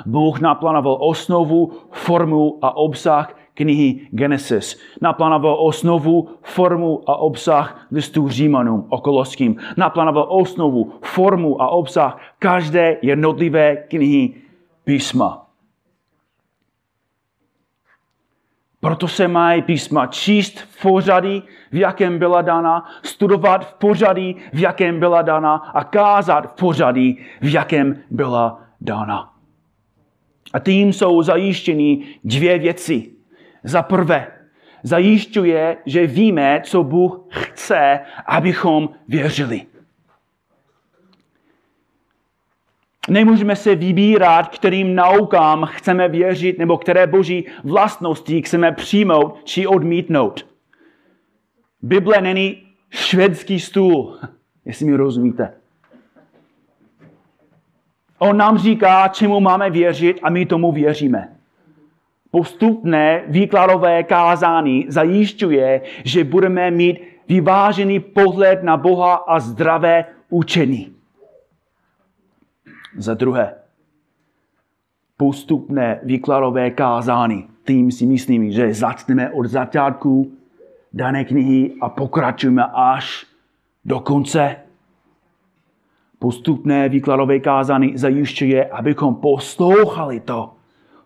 Bůh 0.05 0.41
naplánoval 0.41 0.97
osnovu, 1.01 1.71
formu 1.91 2.57
a 2.61 2.77
obsah 2.77 3.35
knihy 3.53 4.07
Genesis. 4.11 4.79
Naplánoval 5.01 5.57
osnovu, 5.59 6.29
formu 6.41 7.01
a 7.09 7.15
obsah 7.15 7.87
listů 7.91 8.29
Římanům 8.29 8.85
okoloským. 8.89 9.55
Naplánoval 9.77 10.27
osnovu, 10.29 10.91
formu 11.01 11.61
a 11.61 11.67
obsah 11.67 12.21
každé 12.39 12.97
jednotlivé 13.01 13.75
knihy 13.75 14.33
písma. 14.83 15.48
Proto 18.81 19.07
se 19.07 19.27
mají 19.27 19.61
písma 19.61 20.07
číst 20.07 20.59
v 20.59 20.81
pořadí, 20.81 21.43
v 21.71 21.75
jakém 21.75 22.19
byla 22.19 22.41
dána, 22.41 22.85
studovat 23.03 23.69
v 23.69 23.73
pořadí, 23.73 24.35
v 24.53 24.59
jakém 24.59 24.99
byla 24.99 25.21
dána 25.21 25.55
a 25.55 25.83
kázat 25.83 26.51
v 26.51 26.59
pořadí, 26.59 27.19
v 27.41 27.53
jakém 27.53 28.03
byla 28.09 28.61
dána. 28.81 29.33
A 30.53 30.59
tím 30.59 30.93
jsou 30.93 31.21
zajištěny 31.21 32.03
dvě 32.23 32.59
věci. 32.59 33.11
Za 33.63 33.83
prvé, 33.83 34.27
zajišťuje, 34.83 35.77
že 35.85 36.07
víme, 36.07 36.61
co 36.63 36.83
Bůh 36.83 37.25
chce, 37.29 37.99
abychom 38.25 38.89
věřili. 39.07 39.65
Nemůžeme 43.09 43.55
se 43.55 43.75
vybírat, 43.75 44.47
kterým 44.47 44.95
naukám 44.95 45.65
chceme 45.65 46.09
věřit, 46.09 46.59
nebo 46.59 46.77
které 46.77 47.07
boží 47.07 47.45
vlastnosti 47.63 48.41
chceme 48.41 48.71
přijmout 48.71 49.41
či 49.43 49.67
odmítnout. 49.67 50.45
Bible 51.81 52.21
není 52.21 52.63
švédský 52.89 53.59
stůl, 53.59 54.17
jestli 54.65 54.85
mi 54.85 54.95
rozumíte. 54.95 55.53
On 58.19 58.37
nám 58.37 58.57
říká, 58.57 59.07
čemu 59.07 59.39
máme 59.39 59.69
věřit 59.69 60.19
a 60.23 60.29
my 60.29 60.45
tomu 60.45 60.71
věříme. 60.71 61.35
Postupné 62.31 63.23
výkladové 63.27 64.03
kázání 64.03 64.85
zajišťuje, 64.87 65.81
že 66.03 66.23
budeme 66.23 66.71
mít 66.71 66.99
vyvážený 67.27 67.99
pohled 67.99 68.63
na 68.63 68.77
Boha 68.77 69.15
a 69.15 69.39
zdravé 69.39 70.05
učení. 70.29 70.98
Za 72.97 73.13
druhé, 73.13 73.55
postupné 75.17 75.99
výkladové 76.03 76.71
kázání. 76.71 77.49
Tím 77.67 77.91
si 77.91 78.05
myslím, 78.05 78.51
že 78.51 78.73
začneme 78.73 79.31
od 79.31 79.45
začátku 79.45 80.31
dané 80.93 81.25
knihy 81.25 81.73
a 81.81 81.89
pokračujeme 81.89 82.63
až 82.73 83.25
do 83.85 83.99
konce. 83.99 84.55
Postupné 86.19 86.89
výkladové 86.89 87.39
kázání 87.39 87.97
zajišťuje, 87.97 88.65
abychom 88.69 89.15
poslouchali 89.15 90.19
to, 90.19 90.53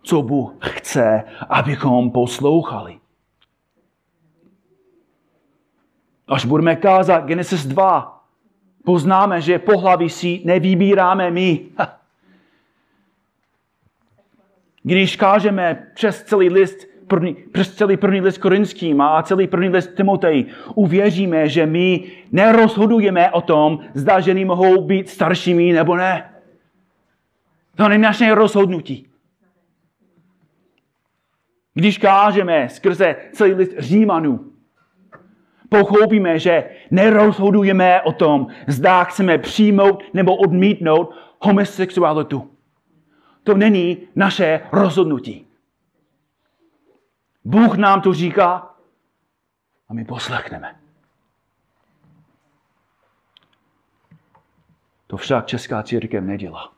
co 0.02 0.22
Bůh 0.22 0.54
chce, 0.60 1.22
abychom 1.48 2.10
poslouchali. 2.10 2.98
Až 6.28 6.44
budeme 6.44 6.76
kázat 6.76 7.24
Genesis 7.24 7.66
2, 7.66 8.13
poznáme, 8.84 9.40
že 9.40 9.58
pohlaví 9.58 10.10
si 10.10 10.40
nevybíráme 10.44 11.30
my. 11.30 11.60
Když 14.82 15.16
kážeme 15.16 15.86
přes 15.94 16.22
celý 16.22 16.48
list, 16.48 16.78
první, 17.06 17.36
přes 17.52 17.74
celý 17.74 17.96
první 17.96 18.20
list 18.20 18.38
korinským 18.38 19.00
a 19.00 19.22
celý 19.22 19.46
první 19.46 19.68
list 19.68 19.94
Timotej, 19.96 20.46
uvěříme, 20.74 21.48
že 21.48 21.66
my 21.66 22.12
nerozhodujeme 22.32 23.30
o 23.30 23.40
tom, 23.40 23.78
zda 23.94 24.20
ženy 24.20 24.44
mohou 24.44 24.84
být 24.84 25.08
staršími 25.08 25.72
nebo 25.72 25.96
ne. 25.96 26.30
To 27.76 27.88
není 27.88 28.02
naše 28.02 28.34
rozhodnutí. 28.34 29.06
Když 31.74 31.98
kážeme 31.98 32.68
skrze 32.68 33.16
celý 33.32 33.54
list 33.54 33.72
Římanů, 33.78 34.53
pochopíme, 35.78 36.38
že 36.38 36.70
nerozhodujeme 36.90 38.02
o 38.02 38.12
tom, 38.12 38.46
zda 38.66 39.04
chceme 39.04 39.38
přijmout 39.38 40.02
nebo 40.14 40.36
odmítnout 40.36 41.14
homosexualitu. 41.40 42.50
To 43.42 43.54
není 43.54 43.98
naše 44.16 44.60
rozhodnutí. 44.72 45.46
Bůh 47.44 47.76
nám 47.76 48.00
to 48.00 48.14
říká 48.14 48.74
a 49.88 49.94
my 49.94 50.04
poslechneme. 50.04 50.76
To 55.06 55.16
však 55.16 55.46
Česká 55.46 55.82
církev 55.82 56.24
nedělá. 56.24 56.72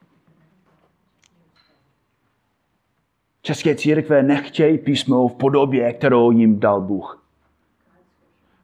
České 3.42 3.74
církve 3.74 4.22
nechtějí 4.22 4.78
písmo 4.78 5.28
v 5.28 5.34
podobě, 5.34 5.92
kterou 5.92 6.30
jim 6.30 6.60
dal 6.60 6.80
Bůh. 6.80 7.25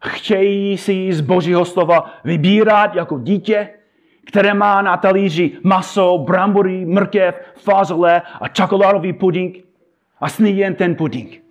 Chtějí 0.07 0.79
si 0.79 1.13
z 1.13 1.21
božího 1.21 1.65
slova 1.65 2.15
vybírat 2.25 2.95
jako 2.95 3.19
dítě, 3.19 3.69
které 4.27 4.55
má 4.55 4.83
na 4.83 4.97
talíři 4.97 5.59
maso, 5.63 6.19
brambory, 6.19 6.85
mrkev, 6.85 7.35
fazole 7.55 8.23
a 8.41 8.49
čokoládový 8.49 9.13
puding 9.13 9.65
a 10.21 10.29
sní 10.29 10.59
jen 10.59 10.75
ten 10.75 10.95
puding. 10.95 11.43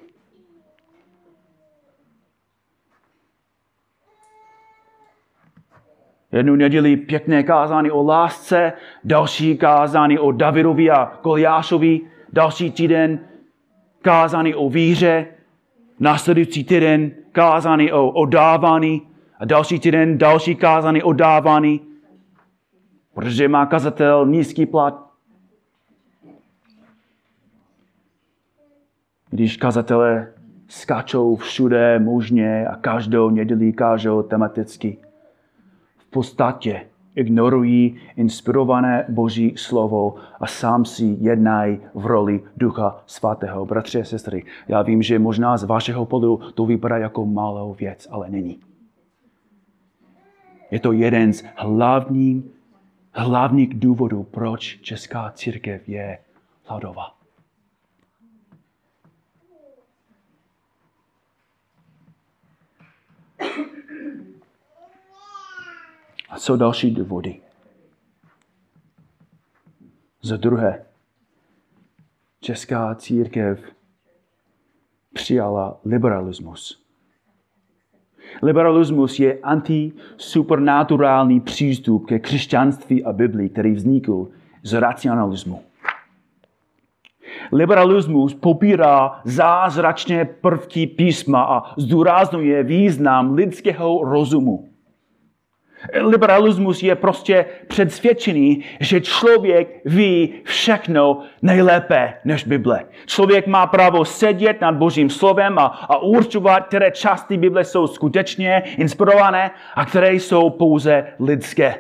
Jednu 6.31 6.55
neděli 6.55 6.97
pěkné 6.97 7.43
kázání 7.43 7.91
o 7.91 8.03
lásce, 8.03 8.73
další 9.03 9.57
kázání 9.57 10.19
o 10.19 10.31
Davidovi 10.31 10.91
a 10.91 11.19
Goliášovi, 11.23 12.01
další 12.33 12.71
týden 12.71 13.19
kázání 14.01 14.55
o 14.55 14.69
víře, 14.69 15.27
následující 15.99 16.63
týden 16.63 17.11
kázání 17.31 17.91
o, 17.91 18.11
o 18.11 18.25
dávání 18.25 19.01
a 19.39 19.45
další 19.45 19.79
týden 19.79 20.17
další 20.17 20.55
kázání 20.55 21.03
o 21.03 21.13
dávání, 21.13 21.81
protože 23.13 23.47
má 23.47 23.65
kazatel 23.65 24.25
nízký 24.25 24.65
plat. 24.65 25.11
Když 29.29 29.57
kazatelé 29.57 30.33
skačou 30.67 31.35
všude 31.35 31.99
možně 31.99 32.67
a 32.67 32.75
každou 32.75 33.29
neděli 33.29 33.73
kážou 33.73 34.21
tematicky– 34.21 34.97
podstatě 36.11 36.87
ignorují 37.15 37.97
inspirované 38.15 39.05
Boží 39.09 39.53
slovo 39.57 40.15
a 40.39 40.47
sám 40.47 40.85
si 40.85 41.17
jednají 41.19 41.79
v 41.93 42.05
roli 42.05 42.43
Ducha 42.57 43.03
Svatého. 43.05 43.65
Bratři 43.65 44.01
a 44.01 44.03
sestry, 44.03 44.43
já 44.67 44.81
vím, 44.81 45.01
že 45.01 45.19
možná 45.19 45.57
z 45.57 45.63
vašeho 45.63 46.05
pohledu 46.05 46.39
to 46.53 46.65
vypadá 46.65 46.97
jako 46.97 47.25
malou 47.25 47.73
věc, 47.73 48.07
ale 48.11 48.29
není. 48.29 48.59
Je 50.71 50.79
to 50.79 50.91
jeden 50.91 51.33
z 51.33 51.43
hlavních, 51.55 52.45
hlavních 53.11 53.79
důvodů, 53.79 54.23
proč 54.23 54.79
česká 54.81 55.31
církev 55.35 55.89
je 55.89 56.17
hladová. 56.65 57.21
A 66.31 66.39
co 66.39 66.57
další 66.57 66.91
důvody? 66.91 67.39
Za 70.21 70.37
druhé, 70.37 70.85
česká 72.39 72.95
církev 72.95 73.59
přijala 75.13 75.77
liberalismus. 75.85 76.81
Liberalismus 78.41 79.19
je 79.19 79.39
antisupernaturální 79.39 81.39
přístup 81.39 82.05
ke 82.05 82.19
křesťanství 82.19 83.03
a 83.03 83.13
Biblii, 83.13 83.49
který 83.49 83.71
vznikl 83.71 84.27
z 84.63 84.73
racionalismu. 84.73 85.61
Liberalismus 87.51 88.33
popírá 88.33 89.21
zázračné 89.23 90.25
prvky 90.25 90.87
písma 90.87 91.43
a 91.43 91.73
zdůrazňuje 91.77 92.63
význam 92.63 93.33
lidského 93.33 94.03
rozumu. 94.03 94.70
Liberalismus 95.93 96.83
je 96.83 96.95
prostě 96.95 97.45
předsvědčený, 97.67 98.63
že 98.79 99.01
člověk 99.01 99.81
ví 99.85 100.33
všechno 100.43 101.19
nejlépe 101.41 102.13
než 102.25 102.43
Bible. 102.43 102.85
Člověk 103.05 103.47
má 103.47 103.67
právo 103.67 104.05
sedět 104.05 104.61
nad 104.61 104.75
Božím 104.75 105.09
slovem 105.09 105.59
a, 105.59 105.65
a 105.65 105.97
určovat, 105.97 106.67
které 106.67 106.91
části 106.91 107.37
Bible 107.37 107.63
jsou 107.63 107.87
skutečně 107.87 108.63
inspirované 108.77 109.51
a 109.75 109.85
které 109.85 110.13
jsou 110.13 110.49
pouze 110.49 111.07
lidské. 111.19 111.75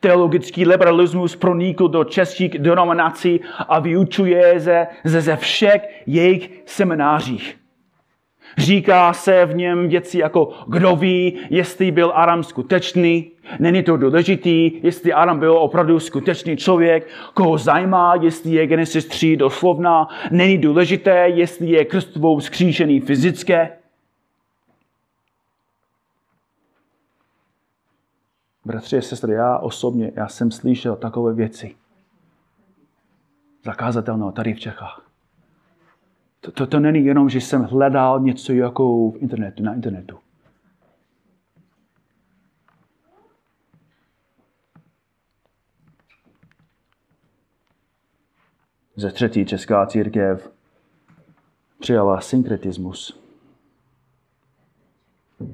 Teologický 0.00 0.66
liberalismus 0.66 1.36
pronikl 1.36 1.88
do 1.88 2.04
českých 2.04 2.58
denominací 2.58 3.40
a 3.68 3.78
vyučuje 3.78 4.60
ze, 4.60 4.86
ze, 5.04 5.20
ze 5.20 5.36
všech 5.36 6.02
jejich 6.06 6.50
seminářích. 6.66 7.67
Říká 8.58 9.12
se 9.12 9.44
v 9.44 9.54
něm 9.54 9.88
věci 9.88 10.18
jako, 10.18 10.52
kdo 10.66 10.96
ví, 10.96 11.38
jestli 11.50 11.90
byl 11.90 12.12
Aram 12.14 12.44
skutečný. 12.44 13.30
Není 13.58 13.82
to 13.82 13.96
důležitý, 13.96 14.80
jestli 14.82 15.12
Aram 15.12 15.38
byl 15.38 15.58
opravdu 15.58 16.00
skutečný 16.00 16.56
člověk. 16.56 17.08
Koho 17.34 17.58
zajímá, 17.58 18.14
jestli 18.14 18.50
je 18.50 18.66
Genesis 18.66 19.06
3 19.06 19.36
doslovná. 19.36 20.08
Není 20.30 20.58
důležité, 20.58 21.28
jestli 21.28 21.66
je 21.66 21.84
Kristovou 21.84 22.40
skříšený 22.40 23.00
fyzické. 23.00 23.78
Bratři 28.64 28.98
a 28.98 29.02
sestry, 29.02 29.32
já 29.32 29.58
osobně, 29.58 30.12
já 30.14 30.28
jsem 30.28 30.50
slyšel 30.50 30.96
takové 30.96 31.34
věci. 31.34 31.76
Zakázatelné 33.64 34.32
tady 34.32 34.54
v 34.54 34.60
Čechách. 34.60 35.07
To, 36.40 36.52
to, 36.52 36.66
to 36.66 36.80
není 36.80 37.04
jenom, 37.04 37.28
že 37.28 37.40
jsem 37.40 37.62
hledal 37.62 38.20
něco 38.20 38.52
jako 38.52 39.10
v 39.10 39.16
internetu, 39.16 39.62
na 39.62 39.74
internetu. 39.74 40.18
Ze 48.96 49.10
třetí 49.10 49.46
česká 49.46 49.86
církev 49.86 50.50
přijala 51.78 52.20
synkretismus. 52.20 53.20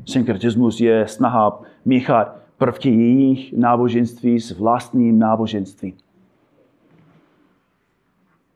Synkretismus 0.06 0.80
je 0.80 1.08
snaha 1.08 1.62
míchat 1.84 2.40
prvky 2.58 2.88
jejich 2.88 3.52
náboženství 3.52 4.40
s 4.40 4.50
vlastním 4.50 5.18
náboženstvím. 5.18 6.03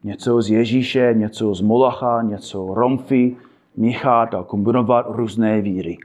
Něco 0.04 0.42
z 0.42 0.50
Ježíše, 0.50 1.14
něco 1.16 1.54
z 1.54 1.60
Molacha, 1.60 2.22
něco 2.22 2.74
Romfy, 2.74 3.36
míchat 3.76 4.34
a 4.34 4.42
kombinovat 4.42 5.06
různé 5.08 5.60
víry. 5.60 5.98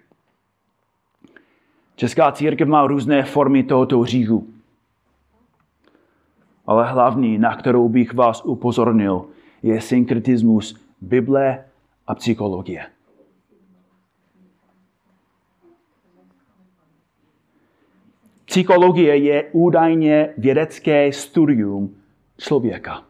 Česká 1.95 2.32
církev 2.32 2.67
má 2.67 2.88
různé 2.88 3.23
formy 3.23 3.63
tohoto 3.63 4.06
říhu. 4.06 4.47
Ale 6.65 6.91
hlavní, 6.91 7.38
na 7.38 7.56
kterou 7.56 7.89
bych 7.89 8.13
vás 8.13 8.45
upozornil, 8.45 9.25
je 9.63 9.82
synkretismus 9.82 10.82
Bible 11.01 11.65
a 12.08 12.15
psychologie. 12.15 12.86
Psychologie 18.45 19.17
je 19.17 19.49
údajně 19.51 20.34
vědecké 20.38 21.13
studium 21.13 21.95
člověka. 22.38 23.03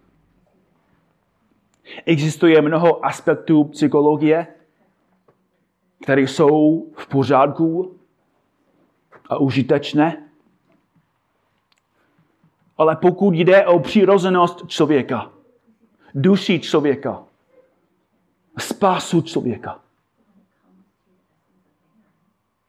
Existuje 2.06 2.62
mnoho 2.62 3.06
aspektů 3.06 3.64
psychologie, 3.64 4.48
které 6.04 6.22
jsou 6.22 6.88
v 6.96 7.08
pořádku 7.08 7.98
a 9.30 9.38
užitečné. 9.38 10.30
Ale 12.78 12.96
pokud 12.96 13.34
jde 13.34 13.66
o 13.66 13.80
přirozenost 13.80 14.68
člověka, 14.68 15.32
duši 16.16 16.60
člověka, 16.60 17.24
spásu 18.60 19.22
člověka, 19.22 19.80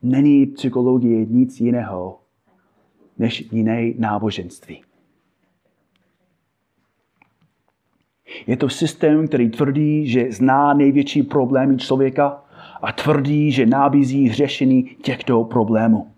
není 0.02 0.46
psychologie 0.46 1.26
nic 1.26 1.60
jiného 1.60 2.20
než 3.18 3.52
jiné 3.52 3.92
náboženství. 3.98 4.83
Je 8.46 8.56
to 8.56 8.68
systém, 8.68 9.28
který 9.28 9.50
tvrdí, 9.50 10.08
že 10.08 10.32
zná 10.32 10.74
největší 10.74 11.22
problémy 11.22 11.76
člověka 11.76 12.42
a 12.82 12.92
tvrdí, 12.92 13.52
že 13.52 13.66
nabízí 13.66 14.32
řešení 14.32 14.82
těchto 14.82 15.44
problémů. 15.44 16.10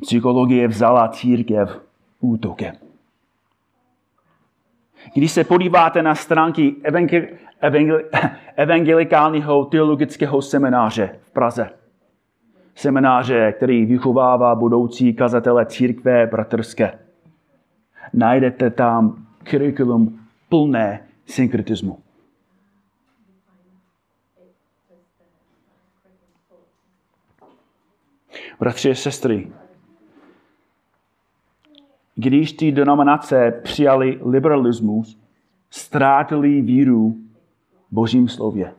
Psychologie 0.00 0.68
vzala 0.68 1.08
církev 1.08 1.80
útokem. 2.20 2.74
Když 5.14 5.32
se 5.32 5.44
podíváte 5.44 6.02
na 6.02 6.14
stránky 6.14 6.74
evangel, 6.82 7.22
evangel, 7.60 8.00
evangelikálního 8.56 9.64
teologického 9.64 10.42
semináře 10.42 11.18
v 11.22 11.30
Praze, 11.30 11.70
semináře, 12.74 13.52
který 13.52 13.86
vychovává 13.86 14.54
budoucí 14.54 15.14
kazatele 15.14 15.66
církve 15.66 16.26
bratrské, 16.26 16.98
najdete 18.12 18.70
tam 18.70 19.26
kurikulum 19.50 20.26
plné 20.48 21.06
synkretismu. 21.26 21.98
Bratři 28.60 28.90
a 28.90 28.94
sestry, 28.94 29.52
když 32.14 32.52
ty 32.52 32.72
denominace 32.72 33.60
přijali 33.62 34.18
liberalismus, 34.24 35.18
ztrátili 35.70 36.60
víru 36.60 37.16
božím 37.90 38.28
slově. 38.28 38.74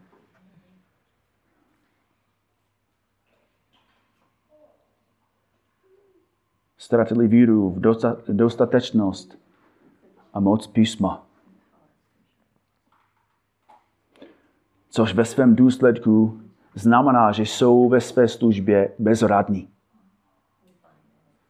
Ztratili 6.82 7.28
víru 7.28 7.70
v 7.70 7.80
dostatečnost 8.34 9.38
a 10.34 10.40
moc 10.40 10.68
písma. 10.68 11.26
Což 14.90 15.14
ve 15.14 15.26
svém 15.26 15.56
důsledku 15.56 16.42
znamená, 16.76 17.32
že 17.32 17.44
jsou 17.44 17.90
ve 17.90 18.02
své 18.02 18.28
službě 18.28 18.94
bezradní. 19.00 19.70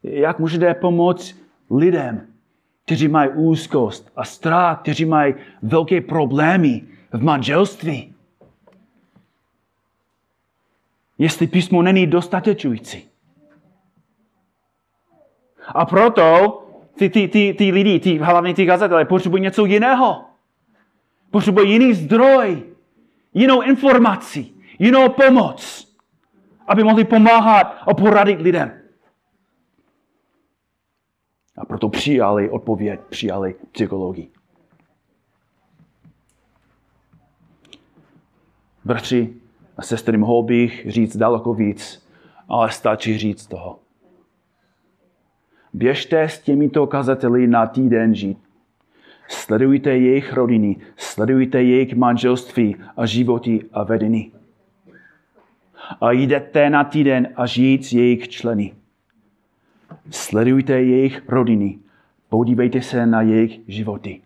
Jak 0.03 0.39
můžete 0.39 0.73
pomoct 0.73 1.35
lidem, 1.69 2.27
kteří 2.85 3.07
mají 3.07 3.29
úzkost 3.29 4.11
a 4.15 4.25
strach, 4.25 4.81
kteří 4.81 5.05
mají 5.05 5.33
velké 5.61 6.01
problémy 6.01 6.83
v 7.11 7.23
manželství? 7.23 8.15
Jestli 11.17 11.47
písmo 11.47 11.81
není 11.81 12.07
dostatečující. 12.07 13.10
A 15.75 15.85
proto 15.85 16.57
ty, 16.95 17.09
ty, 17.09 17.27
ty, 17.27 17.53
ty 17.57 17.71
lidi, 17.71 17.99
ty, 17.99 18.17
hlavně 18.17 18.53
ty 18.53 18.65
kazatelé, 18.65 19.05
potřebují 19.05 19.43
něco 19.43 19.65
jiného. 19.65 20.25
Potřebují 21.31 21.71
jiný 21.71 21.93
zdroj, 21.93 22.63
jinou 23.33 23.61
informaci, 23.61 24.47
jinou 24.79 25.09
pomoc, 25.09 25.87
aby 26.67 26.83
mohli 26.83 27.03
pomáhat 27.03 27.77
a 27.81 27.93
poradit 27.93 28.41
lidem. 28.41 28.81
A 31.57 31.65
proto 31.65 31.89
přijali 31.89 32.49
odpověď, 32.49 32.99
přijali 33.09 33.55
psychologii. 33.71 34.31
Bratři 38.85 39.33
a 39.77 39.81
sestry, 39.81 40.17
mohl 40.17 40.43
bych 40.43 40.85
říct 40.91 41.17
daleko 41.17 41.53
víc, 41.53 42.07
ale 42.49 42.71
stačí 42.71 43.17
říct 43.17 43.47
toho. 43.47 43.79
Běžte 45.73 46.23
s 46.23 46.39
těmito 46.39 46.87
kazateli 46.87 47.47
na 47.47 47.65
týden 47.65 48.15
žít. 48.15 48.37
Sledujte 49.27 49.89
jejich 49.89 50.33
rodiny, 50.33 50.75
sledujte 50.97 51.63
jejich 51.63 51.95
manželství 51.95 52.75
a 52.97 53.05
životy 53.05 53.65
a 53.73 53.83
vedení. 53.83 54.31
A 56.01 56.11
jdete 56.11 56.69
na 56.69 56.83
týden 56.83 57.27
a 57.35 57.45
žít 57.45 57.85
s 57.85 57.93
jejich 57.93 58.29
členy. 58.29 58.73
Sledujte 60.09 60.81
jejich 60.81 61.29
rodiny, 61.29 61.79
podívejte 62.29 62.81
se 62.81 63.05
na 63.05 63.21
jejich 63.21 63.59
životy. 63.67 64.21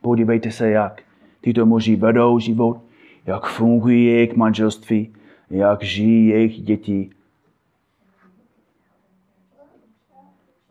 Podívejte 0.00 0.50
se, 0.50 0.70
jak 0.70 1.02
tyto 1.40 1.66
muži 1.66 1.96
vedou 1.96 2.38
život, 2.38 2.80
jak 3.26 3.46
fungují 3.46 4.06
jejich 4.06 4.36
manželství, 4.36 5.14
jak 5.50 5.82
žijí 5.82 6.28
jejich 6.28 6.62
děti 6.62 7.10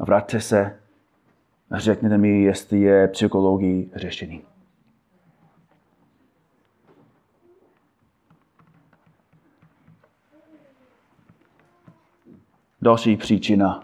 vraťte 0.01 0.41
se 0.41 0.79
a 1.71 1.79
řekněte 1.79 2.17
mi, 2.17 2.41
jestli 2.41 2.79
je 2.79 3.07
psychologii 3.07 3.91
řešení. 3.95 4.43
Další 12.81 13.17
příčina, 13.17 13.83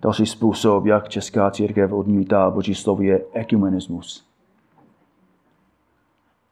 další 0.00 0.26
způsob, 0.26 0.86
jak 0.86 1.08
česká 1.08 1.50
církev 1.50 1.92
odmítá 1.92 2.50
Boží 2.50 2.74
slovo, 2.74 3.02
je 3.02 3.24
ekumenismus. 3.32 4.25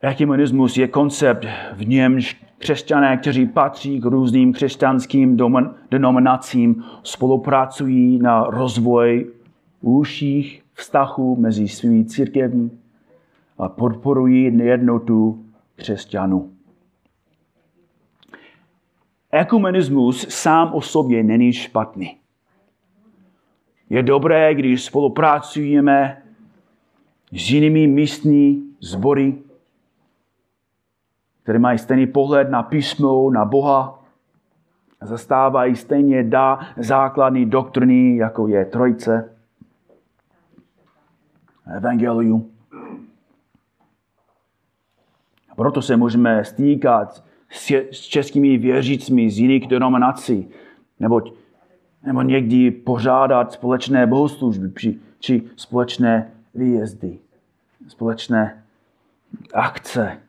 Ekumenismus 0.01 0.77
je 0.77 0.87
koncept, 0.87 1.45
v 1.73 1.87
němž 1.87 2.41
křesťané, 2.57 3.17
kteří 3.17 3.45
patří 3.45 3.99
k 3.99 4.05
různým 4.05 4.53
křesťanským 4.53 5.37
denominacím, 5.91 6.83
spolupracují 7.03 8.19
na 8.19 8.43
rozvoj 8.43 9.31
užších 9.81 10.63
vztahů 10.73 11.35
mezi 11.35 11.67
svými 11.67 12.05
církevní 12.05 12.71
a 13.57 13.69
podporují 13.69 14.51
nejednotu 14.51 15.45
křesťanů. 15.75 16.51
Ekumenismus 19.31 20.27
sám 20.29 20.73
o 20.73 20.81
sobě 20.81 21.23
není 21.23 21.53
špatný. 21.53 22.17
Je 23.89 24.03
dobré, 24.03 24.55
když 24.55 24.83
spolupracujeme 24.83 26.21
s 27.31 27.51
jinými 27.51 27.87
místní 27.87 28.63
sbory, 28.79 29.33
které 31.45 31.59
mají 31.59 31.77
stejný 31.77 32.07
pohled 32.07 32.49
na 32.49 32.63
písmo, 32.63 33.29
na 33.29 33.45
Boha, 33.45 34.03
zastávají 35.01 35.75
stejně 35.75 36.23
dá 36.23 36.59
základní 36.77 37.45
doktriny, 37.45 38.17
jako 38.17 38.47
je 38.47 38.65
trojce, 38.65 39.35
evangelium. 41.77 42.51
Proto 45.55 45.81
se 45.81 45.97
můžeme 45.97 46.45
stýkat 46.45 47.23
s 47.91 47.99
českými 47.99 48.57
věřícími 48.57 49.29
z 49.29 49.39
jiných 49.39 49.67
denominací, 49.67 50.49
nebo, 50.99 51.21
nebo 52.03 52.21
někdy 52.21 52.71
pořádat 52.71 53.51
společné 53.51 54.07
bohoslužby, 54.07 54.71
či, 54.77 54.99
či 55.19 55.41
společné 55.55 56.31
výjezdy, 56.55 57.19
společné 57.87 58.63
akce. 59.53 60.24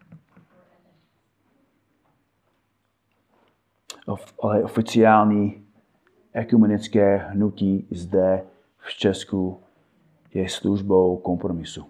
Ale 4.42 4.64
oficiální 4.64 5.62
ekumenické 6.32 7.16
hnutí 7.16 7.86
zde 7.90 8.44
v 8.78 8.94
Česku 8.94 9.60
je 10.34 10.48
službou 10.48 11.16
kompromisu. 11.16 11.86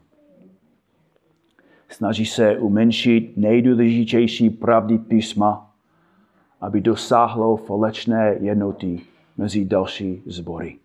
Snaží 1.88 2.26
se 2.26 2.58
umenšit 2.58 3.36
nejdůležitější 3.36 4.50
pravdy 4.50 4.98
písma, 4.98 5.74
aby 6.60 6.80
dosáhlo 6.80 7.56
falečné 7.56 8.36
jednoty 8.40 9.00
mezi 9.36 9.64
další 9.64 10.22
sbory. 10.26 10.78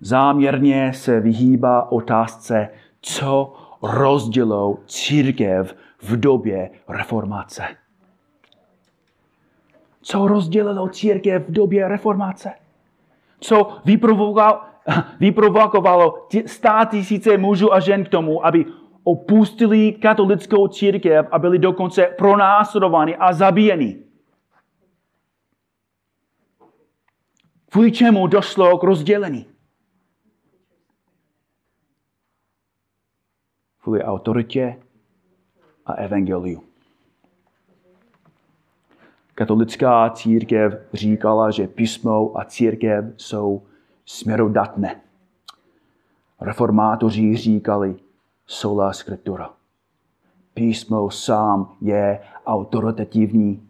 Záměrně 0.00 0.92
se 0.94 1.20
vyhýbá 1.20 1.92
otázce, 1.92 2.68
co 3.00 3.54
rozdělou 3.82 4.78
církev 4.86 5.76
v 6.02 6.16
době 6.16 6.70
reformace. 6.88 7.62
Co 10.02 10.28
rozdělilo 10.28 10.88
církev 10.88 11.48
v 11.48 11.52
době 11.52 11.88
reformace? 11.88 12.52
Co 13.40 13.78
vyprovokovalo 15.20 16.28
stá 16.46 16.84
tisíce 16.84 17.38
mužů 17.38 17.74
a 17.74 17.80
žen 17.80 18.04
k 18.04 18.08
tomu, 18.08 18.46
aby 18.46 18.64
opustili 19.04 19.92
katolickou 19.92 20.68
církev 20.68 21.26
a 21.30 21.38
byli 21.38 21.58
dokonce 21.58 22.06
pronásledováni 22.18 23.16
a 23.16 23.32
zabíjeni. 23.32 24.04
Kvůli 27.70 27.92
čemu 27.92 28.26
došlo 28.26 28.78
k 28.78 28.82
rozdělení? 28.82 29.46
Kvůli 33.82 34.02
autoritě 34.02 34.82
a 35.92 35.94
evangeliu. 35.94 36.62
Katolická 39.34 40.10
církev 40.10 40.72
říkala, 40.92 41.50
že 41.50 41.66
písmo 41.66 42.38
a 42.38 42.44
církev 42.44 43.04
jsou 43.16 43.62
směrodatné. 44.06 45.00
Reformátoři 46.40 47.36
říkali 47.36 47.96
sola 48.46 48.92
scriptura. 48.92 49.50
Písmo 50.54 51.10
sám 51.10 51.76
je 51.80 52.20
autoritativní 52.46 53.68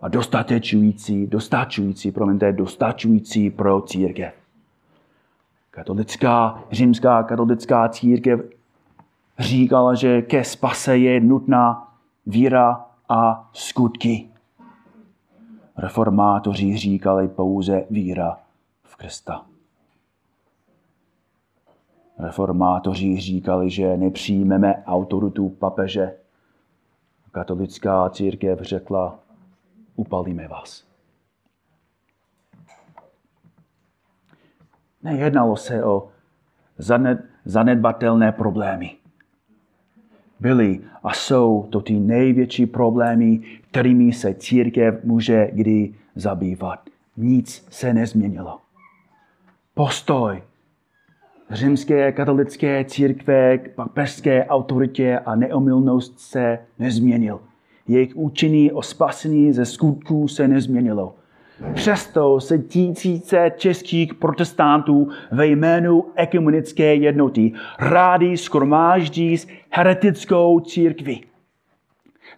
a 0.00 0.08
dostatečující, 0.08 1.26
dostačující, 1.26 2.12
promiňte, 2.12 2.52
dostačující 2.52 3.50
pro 3.50 3.80
církev. 3.80 4.34
Katolická, 5.70 6.64
římská 6.72 7.22
katolická 7.22 7.88
církev 7.88 8.40
říkala, 9.38 9.94
že 9.94 10.22
ke 10.22 10.44
spase 10.44 10.98
je 10.98 11.20
nutná 11.20 11.94
víra 12.26 12.86
a 13.08 13.50
skutky. 13.52 14.28
Reformátoři 15.76 16.76
říkali 16.76 17.28
pouze 17.28 17.84
víra 17.90 18.38
v 18.84 18.96
Krista. 18.96 19.46
Reformátoři 22.18 23.20
říkali, 23.20 23.70
že 23.70 23.96
nepřijmeme 23.96 24.82
autoritu 24.86 25.48
papeže. 25.48 26.16
Katolická 27.30 28.10
církev 28.10 28.60
řekla, 28.60 29.18
upalíme 29.96 30.48
vás. 30.48 30.84
Nejednalo 35.02 35.56
se 35.56 35.84
o 35.84 36.08
zanedbatelné 37.44 38.32
problémy. 38.32 39.01
Byly 40.42 40.80
a 41.02 41.14
jsou 41.14 41.66
to 41.70 41.80
ty 41.80 42.00
největší 42.00 42.66
problémy, 42.66 43.40
kterými 43.70 44.12
se 44.12 44.34
církev 44.34 45.04
může 45.04 45.50
kdy 45.52 45.94
zabývat. 46.14 46.80
Nic 47.16 47.66
se 47.70 47.94
nezměnilo. 47.94 48.58
Postoj 49.74 50.42
římské 51.50 52.12
katolické 52.12 52.84
církve 52.84 53.58
k 53.58 53.74
papežské 53.74 54.44
autoritě 54.44 55.18
a 55.18 55.34
neomilnost 55.34 56.20
se 56.20 56.58
nezměnil. 56.78 57.40
Jejich 57.88 58.16
učení 58.16 58.72
o 58.72 58.82
spasení 58.82 59.52
ze 59.52 59.64
skutků 59.64 60.28
se 60.28 60.48
nezměnilo. 60.48 61.14
Přesto 61.74 62.40
se 62.40 62.58
tisíce 62.58 63.50
českých 63.56 64.14
protestantů 64.14 65.08
ve 65.30 65.46
jménu 65.46 66.04
ekumenické 66.14 66.94
jednoty 66.94 67.52
rádi 67.78 68.36
skromáždí 68.36 69.38
s 69.38 69.48
heretickou 69.70 70.60
církví. 70.60 71.24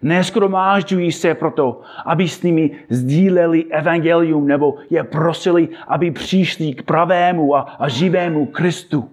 Neskromážďují 0.01 1.11
se 1.11 1.33
proto, 1.33 1.81
aby 2.05 2.27
s 2.27 2.43
nimi 2.43 2.71
sdíleli 2.89 3.65
evangelium 3.65 4.47
nebo 4.47 4.77
je 4.89 5.03
prosili, 5.03 5.69
aby 5.87 6.11
přišli 6.11 6.73
k 6.73 6.83
pravému 6.83 7.55
a, 7.55 7.61
a 7.61 7.87
živému 7.87 8.45
Kristu. 8.45 9.09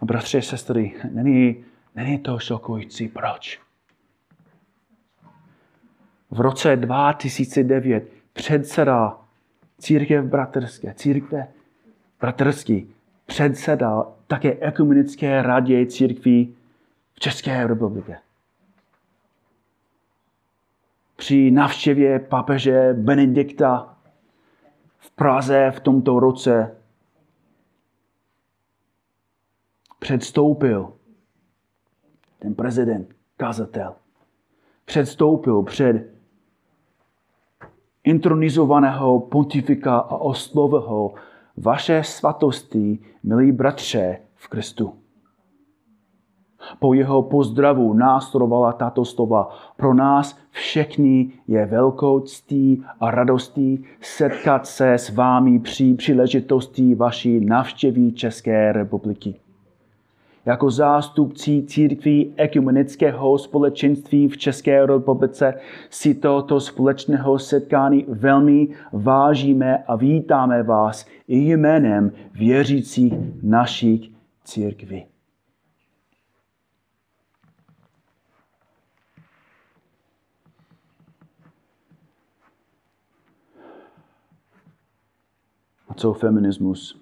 A 0.00 0.04
bratři, 0.04 0.42
sestry, 0.42 0.94
není, 1.10 1.64
není 1.94 2.18
to 2.18 2.38
šokující. 2.38 3.08
Proč? 3.08 3.61
V 6.32 6.40
roce 6.40 6.76
2009 6.76 8.08
předseda 8.32 9.20
církev 9.78 10.24
bratrské, 10.24 10.94
církve 10.94 11.48
bratrský, 12.20 12.94
předseda 13.26 14.06
také 14.26 14.56
ekumenické 14.60 15.42
radě 15.42 15.86
církví 15.86 16.56
v 17.14 17.20
České 17.20 17.66
republice. 17.66 18.18
Při 21.16 21.50
navštěvě 21.50 22.18
papeže 22.18 22.92
Benedikta 22.92 23.96
v 24.98 25.10
Praze 25.10 25.70
v 25.70 25.80
tomto 25.80 26.20
roce 26.20 26.76
předstoupil 29.98 30.92
ten 32.38 32.54
prezident, 32.54 33.14
kazatel, 33.36 33.94
předstoupil 34.84 35.62
před 35.62 36.21
intronizovaného 38.04 39.20
pontifika 39.20 39.98
a 39.98 40.16
oslovil 40.16 41.10
vaše 41.56 42.02
svatosti, 42.04 42.98
milí 43.22 43.52
bratře 43.52 44.18
v 44.34 44.48
Kristu. 44.48 44.94
Po 46.78 46.94
jeho 46.94 47.22
pozdravu 47.22 47.92
následovala 47.92 48.72
tato 48.72 49.04
slova. 49.04 49.48
Pro 49.76 49.94
nás 49.94 50.38
všechny 50.50 51.30
je 51.48 51.66
velkou 51.66 52.20
ctí 52.20 52.84
a 53.00 53.10
radostí 53.10 53.84
setkat 54.00 54.66
se 54.66 54.92
s 54.92 55.10
vámi 55.10 55.58
při 55.58 55.94
příležitosti 55.94 56.94
vaší 56.94 57.40
navštěvy 57.44 58.12
České 58.12 58.72
republiky 58.72 59.34
jako 60.46 60.70
zástupci 60.70 61.62
církví 61.66 62.34
ekumenického 62.36 63.38
společenství 63.38 64.28
v 64.28 64.38
České 64.38 64.86
republice 64.86 65.54
si 65.90 66.14
tohoto 66.14 66.60
společného 66.60 67.38
setkání 67.38 68.04
velmi 68.08 68.68
vážíme 68.92 69.84
a 69.84 69.96
vítáme 69.96 70.62
vás 70.62 71.06
i 71.28 71.38
jménem 71.38 72.12
věřících 72.34 73.12
našich 73.42 74.10
církví. 74.44 75.06
A 85.88 85.94
co 85.94 86.12
feminismus? 86.12 87.01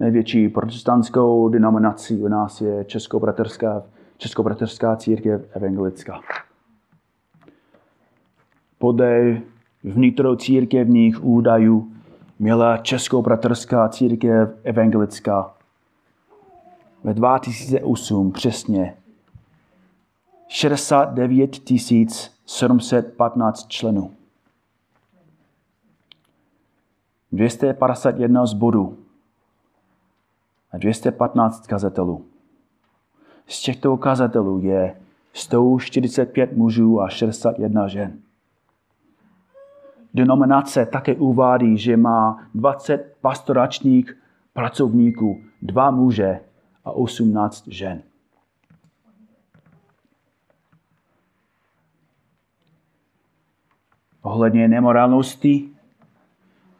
Největší 0.00 0.48
protestantskou 0.48 1.48
denominací 1.48 2.22
u 2.22 2.28
nás 2.28 2.60
je 2.60 2.84
Českobraterská, 2.84 3.82
Českobraterská 4.16 4.96
církev 4.96 5.56
evangelická. 5.56 6.20
Podle 8.78 9.40
vnitrocírkevních 9.84 11.24
údajů 11.24 11.92
měla 12.38 12.76
Českobraterská 12.76 13.88
církev 13.88 14.50
evangelická 14.64 15.54
ve 17.04 17.14
2008 17.14 18.32
přesně 18.32 18.96
69 20.48 21.56
715 22.46 23.66
členů. 23.68 24.12
251 27.32 28.46
zborů 28.46 29.05
a 30.76 30.78
215 30.78 31.66
kazatelů. 31.66 32.24
Z 33.46 33.62
těchto 33.62 33.96
kazatelů 33.96 34.60
je 34.60 34.96
145 35.32 36.56
mužů 36.56 37.00
a 37.00 37.08
61 37.08 37.88
žen. 37.88 38.18
Denominace 40.14 40.86
také 40.86 41.14
uvádí, 41.14 41.78
že 41.78 41.96
má 41.96 42.48
20 42.54 43.16
pastoračních 43.20 44.18
pracovníků, 44.52 45.40
dva 45.62 45.90
muže 45.90 46.40
a 46.84 46.90
18 46.90 47.68
žen. 47.68 48.02
Ohledně 54.22 54.68
nemorálnosti, 54.68 55.68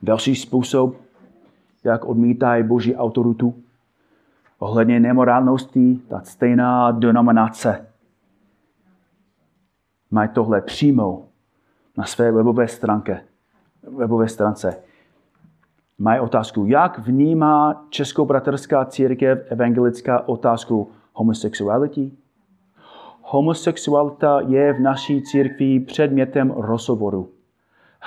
další 0.02 0.36
způsob, 0.36 0.96
jak 1.84 2.04
odmítají 2.04 2.64
boží 2.64 2.96
autoritu, 2.96 3.54
ohledně 4.58 5.00
nemorálnosti, 5.00 6.00
ta 6.08 6.20
stejná 6.20 6.90
denominace 6.90 7.86
mají 10.10 10.28
tohle 10.28 10.60
přímo 10.60 11.28
na 11.96 12.04
své 12.04 12.32
webové 12.32 12.68
stránce. 12.68 13.20
Webové 13.96 14.28
stránce. 14.28 14.76
Mají 15.98 16.20
otázku, 16.20 16.66
jak 16.66 16.98
vnímá 16.98 17.86
Českou 17.90 18.24
bratrská 18.24 18.84
církev 18.84 19.52
evangelická 19.52 20.28
otázku 20.28 20.90
homosexuality? 21.12 22.12
Homosexualita 23.22 24.40
je 24.40 24.72
v 24.72 24.80
naší 24.80 25.22
církvi 25.22 25.80
předmětem 25.80 26.50
rozhovoru. 26.50 27.35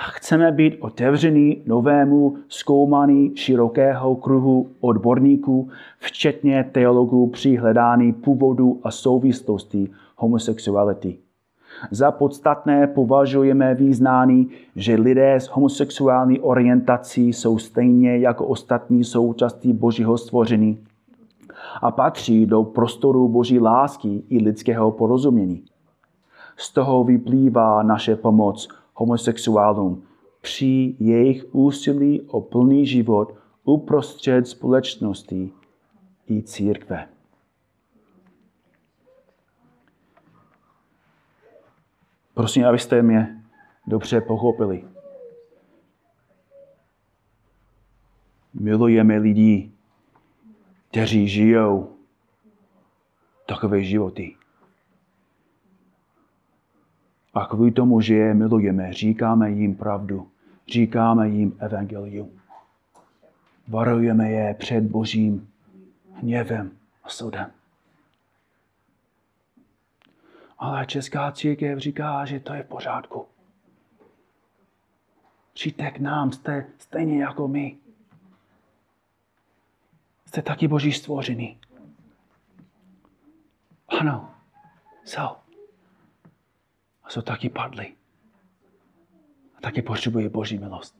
Chceme 0.02 0.52
být 0.52 0.76
otevření 0.80 1.62
novému 1.66 2.36
zkoumání 2.48 3.36
širokého 3.36 4.16
kruhu 4.16 4.70
odborníků, 4.80 5.68
včetně 5.98 6.70
teologů 6.72 7.26
při 7.26 7.56
hledání 7.56 8.12
původu 8.12 8.80
a 8.82 8.90
souvislosti 8.90 9.90
homosexuality. 10.16 11.18
Za 11.90 12.10
podstatné 12.10 12.86
považujeme 12.86 13.74
význání, 13.74 14.48
že 14.76 14.94
lidé 14.94 15.34
s 15.34 15.46
homosexuální 15.48 16.40
orientací 16.40 17.32
jsou 17.32 17.58
stejně 17.58 18.18
jako 18.18 18.46
ostatní 18.46 19.04
součástí 19.04 19.72
Božího 19.72 20.18
stvoření 20.18 20.78
a 21.82 21.90
patří 21.90 22.46
do 22.46 22.62
prostoru 22.64 23.28
Boží 23.28 23.60
lásky 23.60 24.22
i 24.28 24.38
lidského 24.38 24.90
porozumění. 24.90 25.62
Z 26.56 26.72
toho 26.72 27.04
vyplývá 27.04 27.82
naše 27.82 28.16
pomoc 28.16 28.79
homosexuálům 29.00 30.02
při 30.40 30.96
jejich 30.98 31.54
úsilí 31.54 32.20
o 32.20 32.40
plný 32.40 32.86
život 32.86 33.34
uprostřed 33.64 34.48
společnosti 34.48 35.52
i 36.30 36.42
církve. 36.42 37.08
Prosím, 42.34 42.66
abyste 42.66 43.02
mě 43.02 43.44
dobře 43.86 44.20
pochopili. 44.20 44.84
Milujeme 48.54 49.16
lidi, 49.18 49.72
kteří 50.90 51.28
žijou 51.28 51.96
takové 53.46 53.82
životy. 53.82 54.39
A 57.34 57.46
kvůli 57.46 57.70
tomu, 57.70 58.00
že 58.00 58.14
je 58.14 58.34
milujeme, 58.34 58.92
říkáme 58.92 59.50
jim 59.50 59.74
pravdu. 59.74 60.30
Říkáme 60.68 61.28
jim 61.28 61.56
evangelium. 61.58 62.40
varujeme 63.68 64.30
je 64.30 64.54
před 64.54 64.84
božím 64.84 65.48
hněvem 66.12 66.70
a 67.04 67.08
soudem. 67.08 67.50
Ale 70.58 70.86
Česká 70.86 71.32
církev 71.32 71.78
říká, 71.78 72.24
že 72.24 72.40
to 72.40 72.54
je 72.54 72.62
v 72.62 72.66
pořádku. 72.66 73.26
Přijďte 75.54 75.90
k 75.90 75.98
nám, 75.98 76.32
jste 76.32 76.66
stejně 76.78 77.22
jako 77.22 77.48
my. 77.48 77.76
Jste 80.26 80.42
taky 80.42 80.68
boží 80.68 80.92
stvoření. 80.92 81.58
Ano, 83.88 84.34
jsou. 85.04 85.39
A 87.10 87.12
jsou 87.12 87.22
taky 87.22 87.48
padli. 87.48 87.92
A 89.56 89.60
taky 89.60 89.82
potřebují 89.82 90.28
boží 90.28 90.58
milost. 90.58 90.96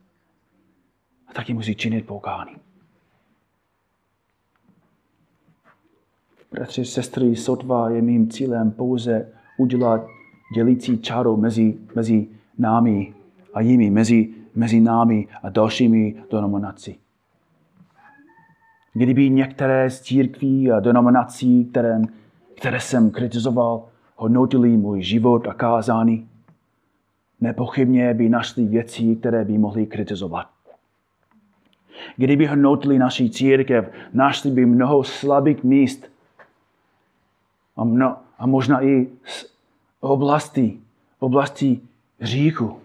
A 1.26 1.32
taky 1.32 1.54
musí 1.54 1.74
činit 1.74 2.06
poukání. 2.06 2.56
Bratři, 6.52 6.84
sestry, 6.84 7.36
sotva 7.36 7.90
je 7.90 8.02
mým 8.02 8.30
cílem 8.30 8.70
pouze 8.70 9.32
udělat 9.58 10.06
dělící 10.54 10.98
čáru 10.98 11.36
mezi, 11.36 11.78
mezi 11.94 12.28
námi 12.58 13.14
a 13.54 13.60
jimi, 13.60 13.90
mezi, 13.90 14.34
mezi 14.54 14.80
námi 14.80 15.28
a 15.42 15.48
dalšími 15.48 16.22
denominací. 16.30 16.98
Kdyby 18.92 19.30
některé 19.30 19.90
z 19.90 20.00
církví 20.00 20.72
a 20.72 20.80
denominací, 20.80 21.64
které, 21.64 22.00
které 22.56 22.80
jsem 22.80 23.10
kritizoval, 23.10 23.89
hodnotili 24.20 24.76
můj 24.76 25.02
život 25.02 25.46
a 25.48 25.54
kázání, 25.54 26.28
nepochybně 27.40 28.14
by 28.14 28.28
našli 28.28 28.64
věci, 28.64 29.16
které 29.16 29.44
by 29.44 29.58
mohli 29.58 29.86
kritizovat. 29.86 30.50
Kdyby 32.16 32.46
hodnotili 32.46 32.98
naší 32.98 33.30
církev, 33.30 33.92
našli 34.12 34.50
by 34.50 34.66
mnoho 34.66 35.04
slabých 35.04 35.64
míst 35.64 36.06
a, 37.76 37.84
mno, 37.84 38.16
a 38.38 38.46
možná 38.46 38.84
i 38.84 39.08
oblasti, 40.00 40.80
oblasti 41.18 41.80
říchu. 42.20 42.80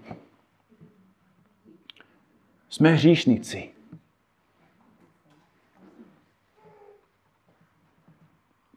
Jsme 2.70 2.92
hříšníci. 2.92 3.75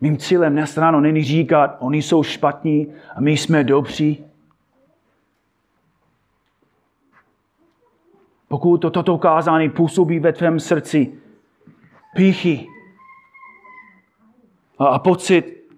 Mým 0.01 0.17
cílem 0.17 0.53
dnes 0.53 0.77
ráno 0.77 1.01
není 1.01 1.25
říkat, 1.25 1.77
oni 1.79 2.03
jsou 2.03 2.23
špatní 2.23 2.93
a 3.17 3.21
my 3.21 3.33
jsme 3.33 3.65
dobří. 3.65 4.25
Pokud 8.49 8.79
to, 8.79 8.91
toto 8.91 9.19
kázání 9.19 9.71
působí 9.71 10.19
ve 10.19 10.33
tvém 10.33 10.61
srdci 10.61 11.13
píchy 12.17 12.67
a, 14.79 14.87
a 14.87 14.99
pocit 14.99 15.69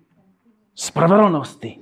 spravedlnosti, 0.74 1.78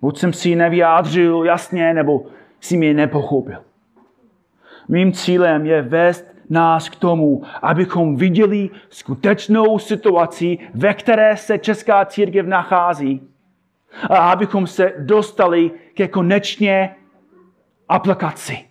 buď 0.00 0.18
jsem 0.18 0.32
si 0.32 0.56
nevyjádřil 0.56 1.44
jasně, 1.44 1.94
nebo 1.94 2.26
si 2.60 2.76
mě 2.76 2.94
nepochopil. 2.94 3.64
Mým 4.88 5.12
cílem 5.12 5.66
je 5.66 5.82
vést 5.82 6.33
nás 6.50 6.88
k 6.88 6.96
tomu, 6.96 7.42
abychom 7.62 8.16
viděli 8.16 8.70
skutečnou 8.88 9.78
situaci, 9.78 10.58
ve 10.74 10.94
které 10.94 11.36
se 11.36 11.58
Česká 11.58 12.04
církev 12.04 12.46
nachází 12.46 13.28
a 14.10 14.30
abychom 14.30 14.66
se 14.66 14.92
dostali 14.98 15.70
ke 15.94 16.08
konečně 16.08 16.96
aplikaci. 17.88 18.64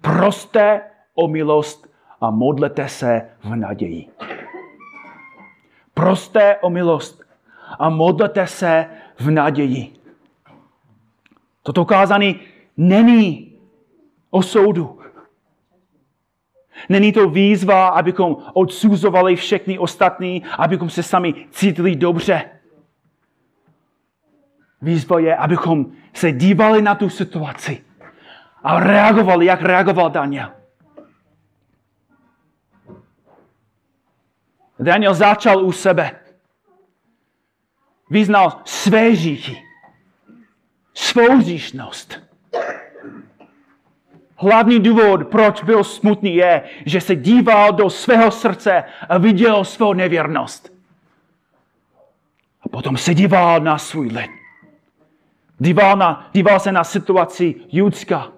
Proste 0.00 0.80
o 1.14 1.28
milost 1.28 1.88
a 2.20 2.30
modlete 2.30 2.88
se 2.88 3.30
v 3.44 3.56
naději. 3.56 4.08
Proste 5.94 6.56
o 6.56 6.70
milost 6.70 7.22
a 7.78 7.88
modlete 7.88 8.46
se 8.46 8.86
v 9.18 9.30
naději. 9.30 9.92
Toto 11.62 11.84
kázání 11.84 12.40
není 12.76 13.58
o 14.30 14.42
soudu. 14.42 14.97
Není 16.88 17.12
to 17.12 17.30
výzva, 17.30 17.88
abychom 17.88 18.36
odsuzovali 18.52 19.36
všechny 19.36 19.78
ostatní, 19.78 20.44
abychom 20.58 20.90
se 20.90 21.02
sami 21.02 21.46
cítili 21.50 21.96
dobře. 21.96 22.50
Výzva 24.82 25.18
je, 25.18 25.36
abychom 25.36 25.86
se 26.14 26.32
dívali 26.32 26.82
na 26.82 26.94
tu 26.94 27.08
situaci 27.10 27.84
a 28.62 28.80
reagovali, 28.80 29.46
jak 29.46 29.62
reagoval 29.62 30.10
Daniel. 30.10 30.50
Daniel 34.78 35.14
začal 35.14 35.64
u 35.64 35.72
sebe. 35.72 36.10
Vyznal 38.10 38.62
své 38.64 39.16
říky, 39.16 39.62
svou 40.94 41.40
říšnost. 41.40 42.22
Hlavní 44.40 44.80
důvod, 44.80 45.28
proč 45.28 45.62
byl 45.62 45.84
smutný, 45.84 46.34
je, 46.34 46.62
že 46.86 47.00
se 47.00 47.16
díval 47.16 47.72
do 47.72 47.90
svého 47.90 48.30
srdce 48.30 48.84
a 49.08 49.18
viděl 49.18 49.64
svou 49.64 49.92
nevěrnost. 49.92 50.72
A 52.62 52.68
potom 52.68 52.96
se 52.96 53.14
díval 53.14 53.60
na 53.60 53.78
svůj 53.78 54.08
lid. 54.08 54.30
Díval, 55.58 55.96
na, 55.96 56.30
díval 56.32 56.60
se 56.60 56.72
na 56.72 56.84
situaci 56.84 57.54
Judska. 57.68 58.32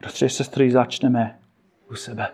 Bratři, 0.00 0.28
sestry, 0.28 0.70
začneme 0.70 1.38
u 1.90 1.94
sebe. 1.94 2.28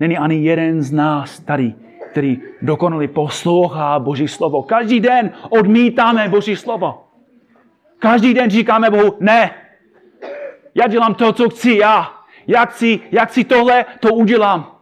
Není 0.00 0.18
ani 0.18 0.44
jeden 0.44 0.82
z 0.82 0.92
nás 0.92 1.40
tady, 1.40 1.74
který 2.10 2.42
dokonale 2.62 3.08
poslouchá 3.08 3.98
Boží 3.98 4.28
slovo. 4.28 4.62
Každý 4.62 5.00
den 5.00 5.32
odmítáme 5.48 6.28
Boží 6.28 6.56
slovo. 6.56 7.04
Každý 7.98 8.34
den 8.34 8.50
říkáme 8.50 8.90
Bohu, 8.90 9.16
ne, 9.20 9.50
já 10.74 10.86
dělám 10.88 11.14
to, 11.14 11.32
co 11.32 11.48
chci 11.48 11.76
já. 11.76 12.12
Já 12.46 12.66
chci, 12.66 13.00
já 13.10 13.24
chci 13.24 13.44
tohle, 13.44 13.84
to 14.00 14.14
udělám. 14.14 14.76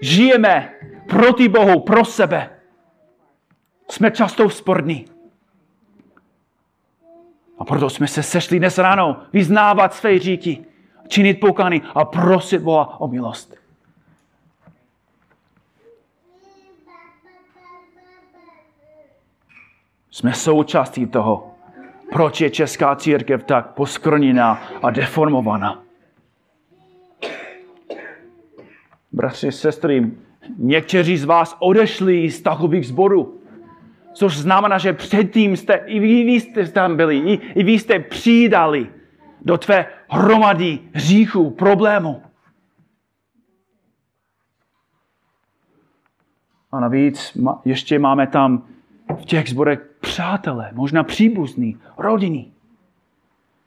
Žijeme 0.00 0.74
proti 1.08 1.48
Bohu, 1.48 1.80
pro 1.80 2.04
sebe. 2.04 2.50
Jsme 3.90 4.10
často 4.10 4.50
sporní. 4.50 5.04
A 7.58 7.64
proto 7.64 7.90
jsme 7.90 8.08
se 8.08 8.22
sešli 8.22 8.58
dnes 8.58 8.78
ráno 8.78 9.22
vyznávat 9.32 9.94
své 9.94 10.18
říky, 10.18 10.64
činit 11.08 11.40
pokány 11.40 11.82
a 11.94 12.04
prosit 12.04 12.62
Boha 12.62 13.00
o 13.00 13.08
milost. 13.08 13.61
Jsme 20.12 20.34
součástí 20.34 21.06
toho, 21.06 21.54
proč 22.12 22.40
je 22.40 22.50
česká 22.50 22.96
církev 22.96 23.44
tak 23.44 23.74
poskrněná 23.74 24.62
a 24.82 24.90
deformovaná. 24.90 25.82
Bratři, 29.12 29.52
sestry, 29.52 30.10
někteří 30.58 31.16
z 31.16 31.24
vás 31.24 31.56
odešli 31.58 32.30
z 32.30 32.42
takových 32.42 32.86
zborů. 32.86 33.40
Což 34.12 34.38
znamená, 34.38 34.78
že 34.78 34.92
předtím 34.92 35.56
jste, 35.56 35.74
i 35.74 36.00
vy, 36.00 36.24
vy 36.24 36.32
jste 36.32 36.68
tam 36.68 36.96
byli, 36.96 37.18
i, 37.18 37.32
i 37.54 37.62
vy 37.62 37.72
jste 37.72 37.98
přidali 37.98 38.90
do 39.40 39.58
tvé 39.58 39.86
hromady 40.08 40.78
hříchů, 40.92 41.50
problémů. 41.50 42.22
A 46.72 46.80
navíc 46.80 47.38
ještě 47.64 47.98
máme 47.98 48.26
tam 48.26 48.66
v 49.16 49.24
těch 49.24 49.48
zborech 49.48 49.80
přátelé, 50.00 50.70
možná 50.72 51.02
příbuzní, 51.02 51.76
rodiny. 51.98 52.46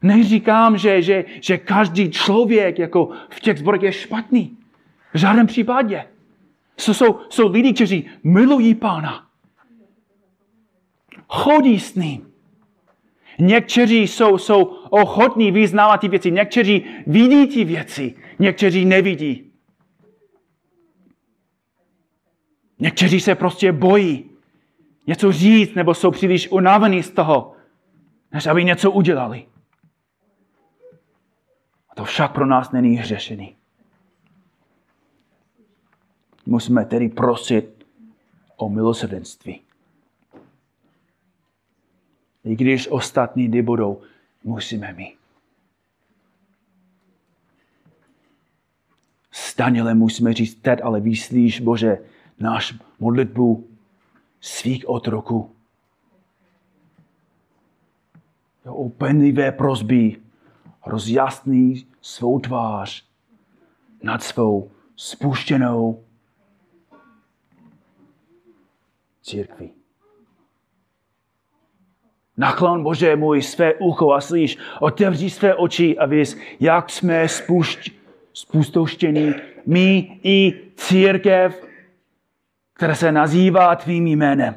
Neříkám, 0.01 0.77
že, 0.77 1.01
že, 1.01 1.25
že 1.41 1.57
každý 1.57 2.11
člověk 2.11 2.79
jako 2.79 3.09
v 3.29 3.39
těch 3.39 3.59
zborech 3.59 3.81
je 3.81 3.91
špatný. 3.91 4.57
V 5.13 5.17
žádném 5.17 5.47
případě. 5.47 6.05
Jsou, 6.77 6.93
jsou, 6.93 7.19
jsou 7.29 7.51
lidi, 7.51 7.73
kteří 7.73 8.05
milují 8.23 8.75
pána. 8.75 9.25
Chodí 11.27 11.79
s 11.79 11.95
ním. 11.95 12.31
Někteří 13.39 14.07
jsou, 14.07 14.37
jsou 14.37 14.63
ochotní 14.89 15.51
vyznávat 15.51 16.01
ty 16.01 16.07
věci, 16.07 16.31
někteří 16.31 16.85
vidí 17.07 17.47
ty 17.47 17.63
věci, 17.63 18.15
někteří 18.39 18.85
nevidí. 18.85 19.51
Někteří 22.79 23.19
se 23.19 23.35
prostě 23.35 23.71
bojí 23.71 24.34
něco 25.07 25.31
říct, 25.31 25.73
nebo 25.75 25.93
jsou 25.93 26.11
příliš 26.11 26.51
unavení 26.51 27.03
z 27.03 27.11
toho, 27.11 27.55
než 28.31 28.45
aby 28.45 28.63
něco 28.63 28.91
udělali. 28.91 29.45
A 31.89 31.95
to 31.95 32.03
však 32.05 32.33
pro 32.33 32.45
nás 32.45 32.71
není 32.71 33.03
řešený. 33.03 33.55
Musíme 36.45 36.85
tedy 36.85 37.09
prosit 37.09 37.85
o 38.55 38.69
milosrdenství. 38.69 39.61
I 42.43 42.55
když 42.55 42.87
ostatní 42.87 43.47
nebudou, 43.47 44.01
musíme 44.43 44.93
mít. 44.93 45.17
S 49.31 49.55
Danielem 49.55 49.97
musíme 49.97 50.33
říct 50.33 50.55
teď, 50.55 50.79
ale 50.83 50.99
vyslíš, 50.99 51.61
Bože, 51.61 51.97
náš 52.39 52.73
modlitbu 52.99 53.74
svých 54.45 54.89
otroků. 54.89 55.55
Jo, 58.65 58.73
upenlivé 58.73 59.51
prozby 59.51 60.21
rozjasní 60.85 61.87
svou 62.01 62.39
tvář 62.39 63.05
nad 64.03 64.23
svou 64.23 64.71
spuštěnou 64.95 66.03
církví. 69.21 69.71
Naklon 72.37 72.83
Bože 72.83 73.15
můj 73.15 73.41
své 73.41 73.73
ucho 73.73 74.11
a 74.11 74.21
slyš, 74.21 74.57
otevři 74.79 75.29
své 75.29 75.55
oči 75.55 75.97
a 75.97 76.05
víš, 76.05 76.35
jak 76.59 76.89
jsme 76.89 77.29
spušť, 77.29 77.91
spustouštění, 78.33 79.33
my 79.65 80.19
i 80.23 80.61
církev, 80.75 81.64
která 82.75 82.95
se 82.95 83.11
nazývá 83.11 83.75
tvým 83.75 84.07
jménem. 84.07 84.55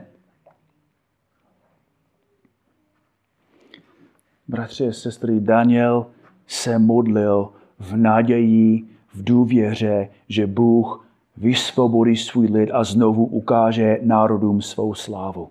Bratři 4.49 4.89
a 4.89 4.93
sestry, 4.93 5.41
Daniel 5.41 6.07
se 6.47 6.79
modlil 6.79 7.53
v 7.79 7.97
naději, 7.97 8.89
v 9.15 9.25
důvěře, 9.25 10.09
že 10.29 10.47
Bůh 10.47 11.07
vysvobodí 11.37 12.17
svůj 12.17 12.47
lid 12.47 12.71
a 12.71 12.85
znovu 12.85 13.27
ukáže 13.27 13.99
národům 14.03 14.63
svou 14.63 14.95
slávu. 14.95 15.51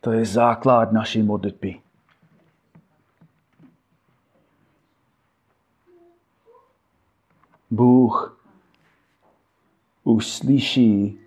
To 0.00 0.12
je 0.12 0.24
základ 0.24 0.92
naší 0.92 1.22
modlitby. 1.22 1.80
Bůh 7.70 8.37
uslyší 10.08 11.18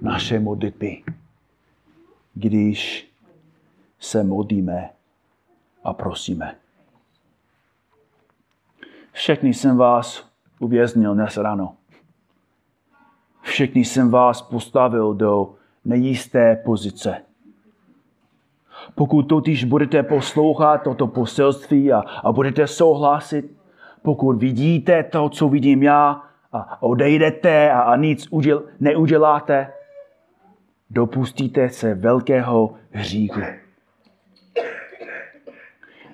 naše 0.00 0.40
modlitby, 0.40 1.02
když 2.34 3.10
se 3.98 4.24
modlíme 4.24 4.90
a 5.84 5.92
prosíme. 5.92 6.56
Všechny 9.12 9.54
jsem 9.54 9.76
vás 9.76 10.30
uvěznil 10.60 11.14
dnes 11.14 11.36
ráno. 11.36 11.74
Všechny 13.42 13.84
jsem 13.84 14.10
vás 14.10 14.42
postavil 14.42 15.14
do 15.14 15.54
nejisté 15.84 16.56
pozice. 16.56 17.22
Pokud 18.94 19.22
totiž 19.22 19.64
budete 19.64 20.02
poslouchat 20.02 20.78
toto 20.78 21.06
poselství 21.06 21.92
a, 21.92 21.98
a 22.00 22.32
budete 22.32 22.66
souhlasit, 22.66 23.56
pokud 24.02 24.36
vidíte 24.36 25.02
to, 25.02 25.28
co 25.28 25.48
vidím 25.48 25.82
já, 25.82 26.33
a 26.54 26.82
odejdete 26.82 27.70
a, 27.70 27.96
nic 27.96 28.28
uděl, 28.30 28.62
neuděláte, 28.80 29.72
dopustíte 30.90 31.68
se 31.68 31.94
velkého 31.94 32.74
hříchu. 32.90 33.40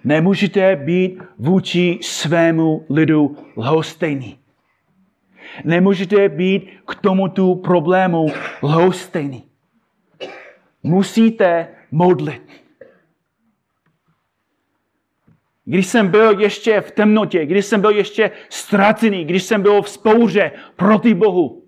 Nemůžete 0.04 0.76
být 0.76 1.22
vůči 1.38 1.98
svému 2.02 2.86
lidu 2.90 3.36
lhostejný. 3.56 4.38
Nemůžete 5.64 6.28
být 6.28 6.70
k 6.88 6.94
tomuto 6.94 7.54
problému 7.54 8.26
lhostejný. 8.62 9.44
Musíte 10.82 11.68
modlit. 11.90 12.59
Když 15.64 15.86
jsem 15.86 16.08
byl 16.08 16.40
ještě 16.40 16.80
v 16.80 16.90
temnotě, 16.90 17.46
když 17.46 17.66
jsem 17.66 17.80
byl 17.80 17.90
ještě 17.90 18.30
ztracený, 18.48 19.24
když 19.24 19.42
jsem 19.42 19.62
byl 19.62 19.82
v 19.82 19.88
spouře 19.88 20.52
proti 20.76 21.14
Bohu, 21.14 21.64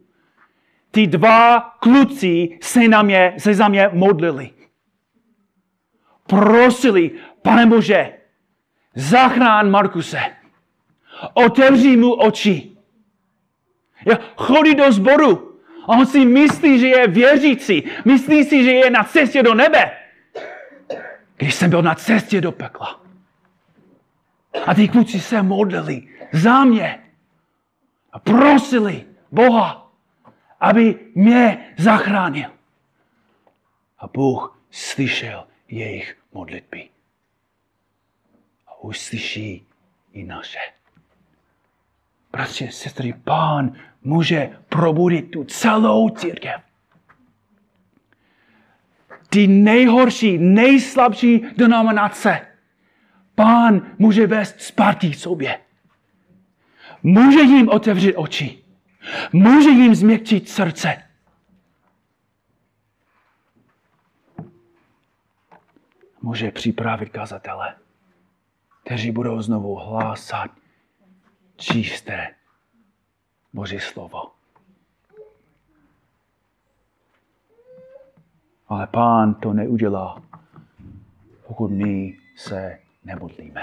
ty 0.91 1.07
dva 1.07 1.61
kluci 1.61 2.59
se, 2.63 2.89
na 2.89 3.03
mě, 3.03 3.35
se 3.39 3.55
za 3.55 3.69
mě 3.69 3.91
modlili. 3.93 4.51
Prosili, 6.27 7.11
pane 7.43 7.67
Bože, 7.67 8.13
zachrán 8.95 9.71
Markuse. 9.71 10.21
Otevři 11.35 11.97
mu 11.97 12.13
oči. 12.13 12.77
Já 14.07 14.19
chodí 14.37 14.75
do 14.75 14.93
sboru 14.93 15.59
a 15.85 15.89
on 15.89 16.07
si 16.07 16.25
myslí, 16.25 16.79
že 16.79 16.89
je 16.89 17.07
věřící. 17.07 17.85
Myslí 18.05 18.45
si, 18.45 18.65
že 18.65 18.71
je 18.71 18.91
na 18.91 19.05
cestě 19.05 19.43
do 19.43 19.55
nebe. 19.55 19.91
Když 21.37 21.55
jsem 21.55 21.71
byl 21.71 21.83
na 21.83 21.95
cestě 21.95 22.41
do 22.41 22.53
pekla. 22.53 23.02
A 24.67 24.75
ty 24.75 24.89
kluci 24.89 25.21
se 25.21 25.43
modlili 25.43 26.09
za 26.33 26.65
mě. 26.65 26.99
A 28.13 28.19
prosili 28.19 29.07
Boha, 29.31 29.93
aby 30.61 30.99
mě 31.15 31.75
zachránil. 31.79 32.51
A 33.99 34.07
Bůh 34.07 34.59
slyšel 34.71 35.47
jejich 35.69 36.19
modlitby. 36.33 36.89
A 38.67 38.81
uslyší 38.81 39.67
i 40.13 40.25
naše. 40.25 40.59
Bratři, 42.33 42.69
sestry, 42.73 43.13
pán 43.13 43.73
může 44.03 44.59
probudit 44.69 45.31
tu 45.31 45.45
celou 45.45 46.09
církev. 46.09 46.61
Ty 49.29 49.47
nejhorší, 49.47 50.39
nejslabší 50.39 51.45
denominace 51.57 52.47
Pán 53.35 53.83
může 53.99 54.27
vést 54.27 54.61
zpátky 54.61 55.11
k 55.11 55.15
sobě. 55.15 55.61
Může 57.03 57.41
jim 57.41 57.69
otevřít 57.69 58.17
oči. 58.17 58.65
Může 59.33 59.71
jim 59.71 59.95
změkčit 59.95 60.49
srdce. 60.49 61.03
Může 66.23 66.51
připravit 66.51 67.09
kazatele, 67.09 67.75
kteří 68.85 69.11
budou 69.11 69.43
znovu 69.43 69.77
hlásat 69.77 70.51
čisté 71.57 72.35
Boží 73.53 73.81
slovo. 73.81 74.31
Ale 78.69 78.87
pán 78.87 79.35
to 79.35 79.53
neudělá, 79.53 80.23
pokud 81.47 81.69
my 81.69 82.19
se 82.37 82.82
nemodlíme. 83.05 83.63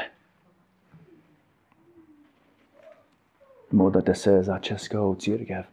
Modlete 3.71 4.15
se 4.15 4.43
za 4.43 4.59
českou 4.59 5.15
církev. 5.15 5.65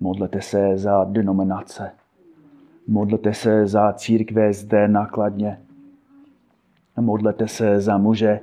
Modlete 0.00 0.42
se 0.42 0.78
za 0.78 1.04
denominace. 1.04 1.90
Modlete 2.86 3.34
se 3.34 3.66
za 3.66 3.92
církve 3.92 4.52
zde 4.52 4.88
nakladně. 4.88 5.60
Modlete 6.96 7.48
se 7.48 7.80
za 7.80 7.98
muže, 7.98 8.40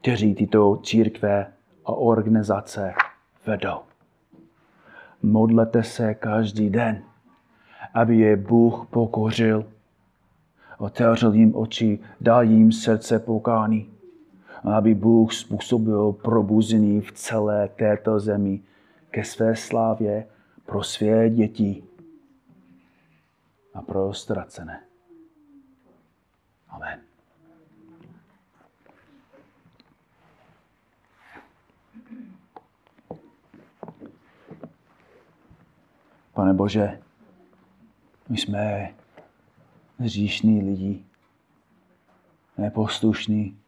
kteří 0.00 0.34
tyto 0.34 0.76
církve 0.76 1.52
a 1.84 1.92
organizace 1.92 2.94
vedou. 3.46 3.80
Modlete 5.22 5.82
se 5.82 6.14
každý 6.14 6.70
den, 6.70 7.02
aby 7.94 8.18
je 8.18 8.36
Bůh 8.36 8.86
pokořil 8.90 9.64
otevřel 10.78 11.32
jim 11.32 11.56
oči, 11.56 11.98
dal 12.20 12.42
jim 12.42 12.72
srdce 12.72 13.18
pokání, 13.18 13.90
aby 14.74 14.94
Bůh 14.94 15.32
způsobil 15.32 16.12
probuzení 16.12 17.00
v 17.00 17.12
celé 17.12 17.68
této 17.68 18.20
zemi 18.20 18.60
ke 19.10 19.24
své 19.24 19.56
slávě 19.56 20.26
pro 20.66 20.82
své 20.82 21.30
děti 21.30 21.84
a 23.74 23.82
pro 23.82 24.14
ztracené. 24.14 24.82
Amen. 26.68 27.00
Pane 36.34 36.54
Bože, 36.54 37.00
my 38.28 38.36
jsme 38.36 38.94
hříšný 39.98 40.62
lidi, 40.62 41.04
neposlušný. 42.58 43.58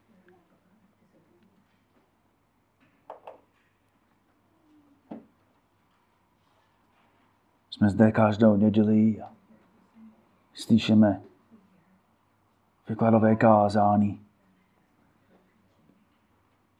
Jsme 7.70 7.90
zde 7.90 8.12
každou 8.12 8.56
neděli 8.56 9.22
a 9.22 9.32
slyšíme 10.54 11.22
vykladové 12.88 13.36
kázání. 13.36 14.20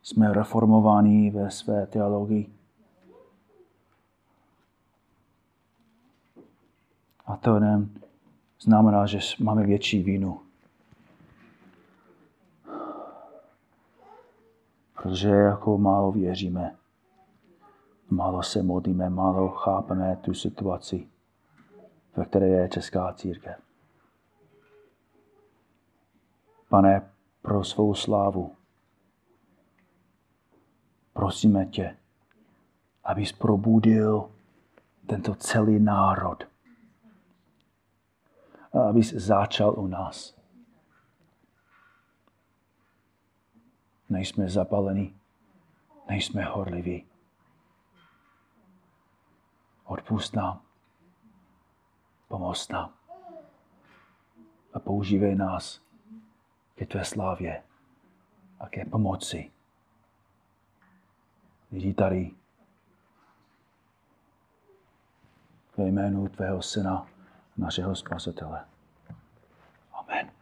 Jsme 0.03 0.33
reformovaní 0.33 1.31
ve 1.31 1.51
své 1.51 1.87
teologii. 1.87 2.53
A 7.27 7.37
to 7.37 7.59
nám 7.59 7.91
znamená, 8.61 9.07
že 9.07 9.19
máme 9.41 9.67
větší 9.67 10.03
vínu. 10.03 10.41
Protože 15.03 15.29
jako 15.29 15.79
málo 15.79 16.13
věříme, 16.13 16.77
málo 18.11 18.43
se 18.43 18.63
modlíme, 18.63 19.11
málo 19.11 19.49
chápeme 19.49 20.17
tu 20.17 20.35
situaci, 20.35 21.09
ve 22.17 22.25
které 22.25 22.49
je 22.49 22.69
Česká 22.69 23.13
církev. 23.13 23.57
Pane, 26.69 27.11
pro 27.43 27.65
svou 27.65 27.95
slávu, 27.95 28.55
prosíme 31.13 31.67
tě, 31.67 31.97
abys 33.05 33.33
probudil 33.33 34.31
tento 35.07 35.35
celý 35.35 35.81
národ. 35.81 36.45
Abys 38.73 39.13
začal 39.13 39.79
u 39.79 39.87
nás. 39.87 40.39
Nejsme 44.09 44.49
zapalení, 44.49 45.21
nejsme 46.09 46.45
horliví. 46.45 47.07
Odpust 49.85 50.35
nám, 50.35 50.61
pomoz 52.29 52.69
nám 52.69 52.93
a 54.73 54.79
používej 54.79 55.35
nás 55.35 55.81
ke 56.75 56.87
tvé 56.87 57.05
slávě 57.05 57.63
a 58.61 58.69
ke 58.69 58.85
pomoci 58.85 59.51
lidí 61.73 61.95
tady 61.95 62.31
ve 65.77 65.89
jménu 65.89 66.29
tvého 66.29 66.63
syna, 66.63 67.07
našeho 67.59 67.95
Spasitele. 67.95 68.65
Amen. 69.93 70.38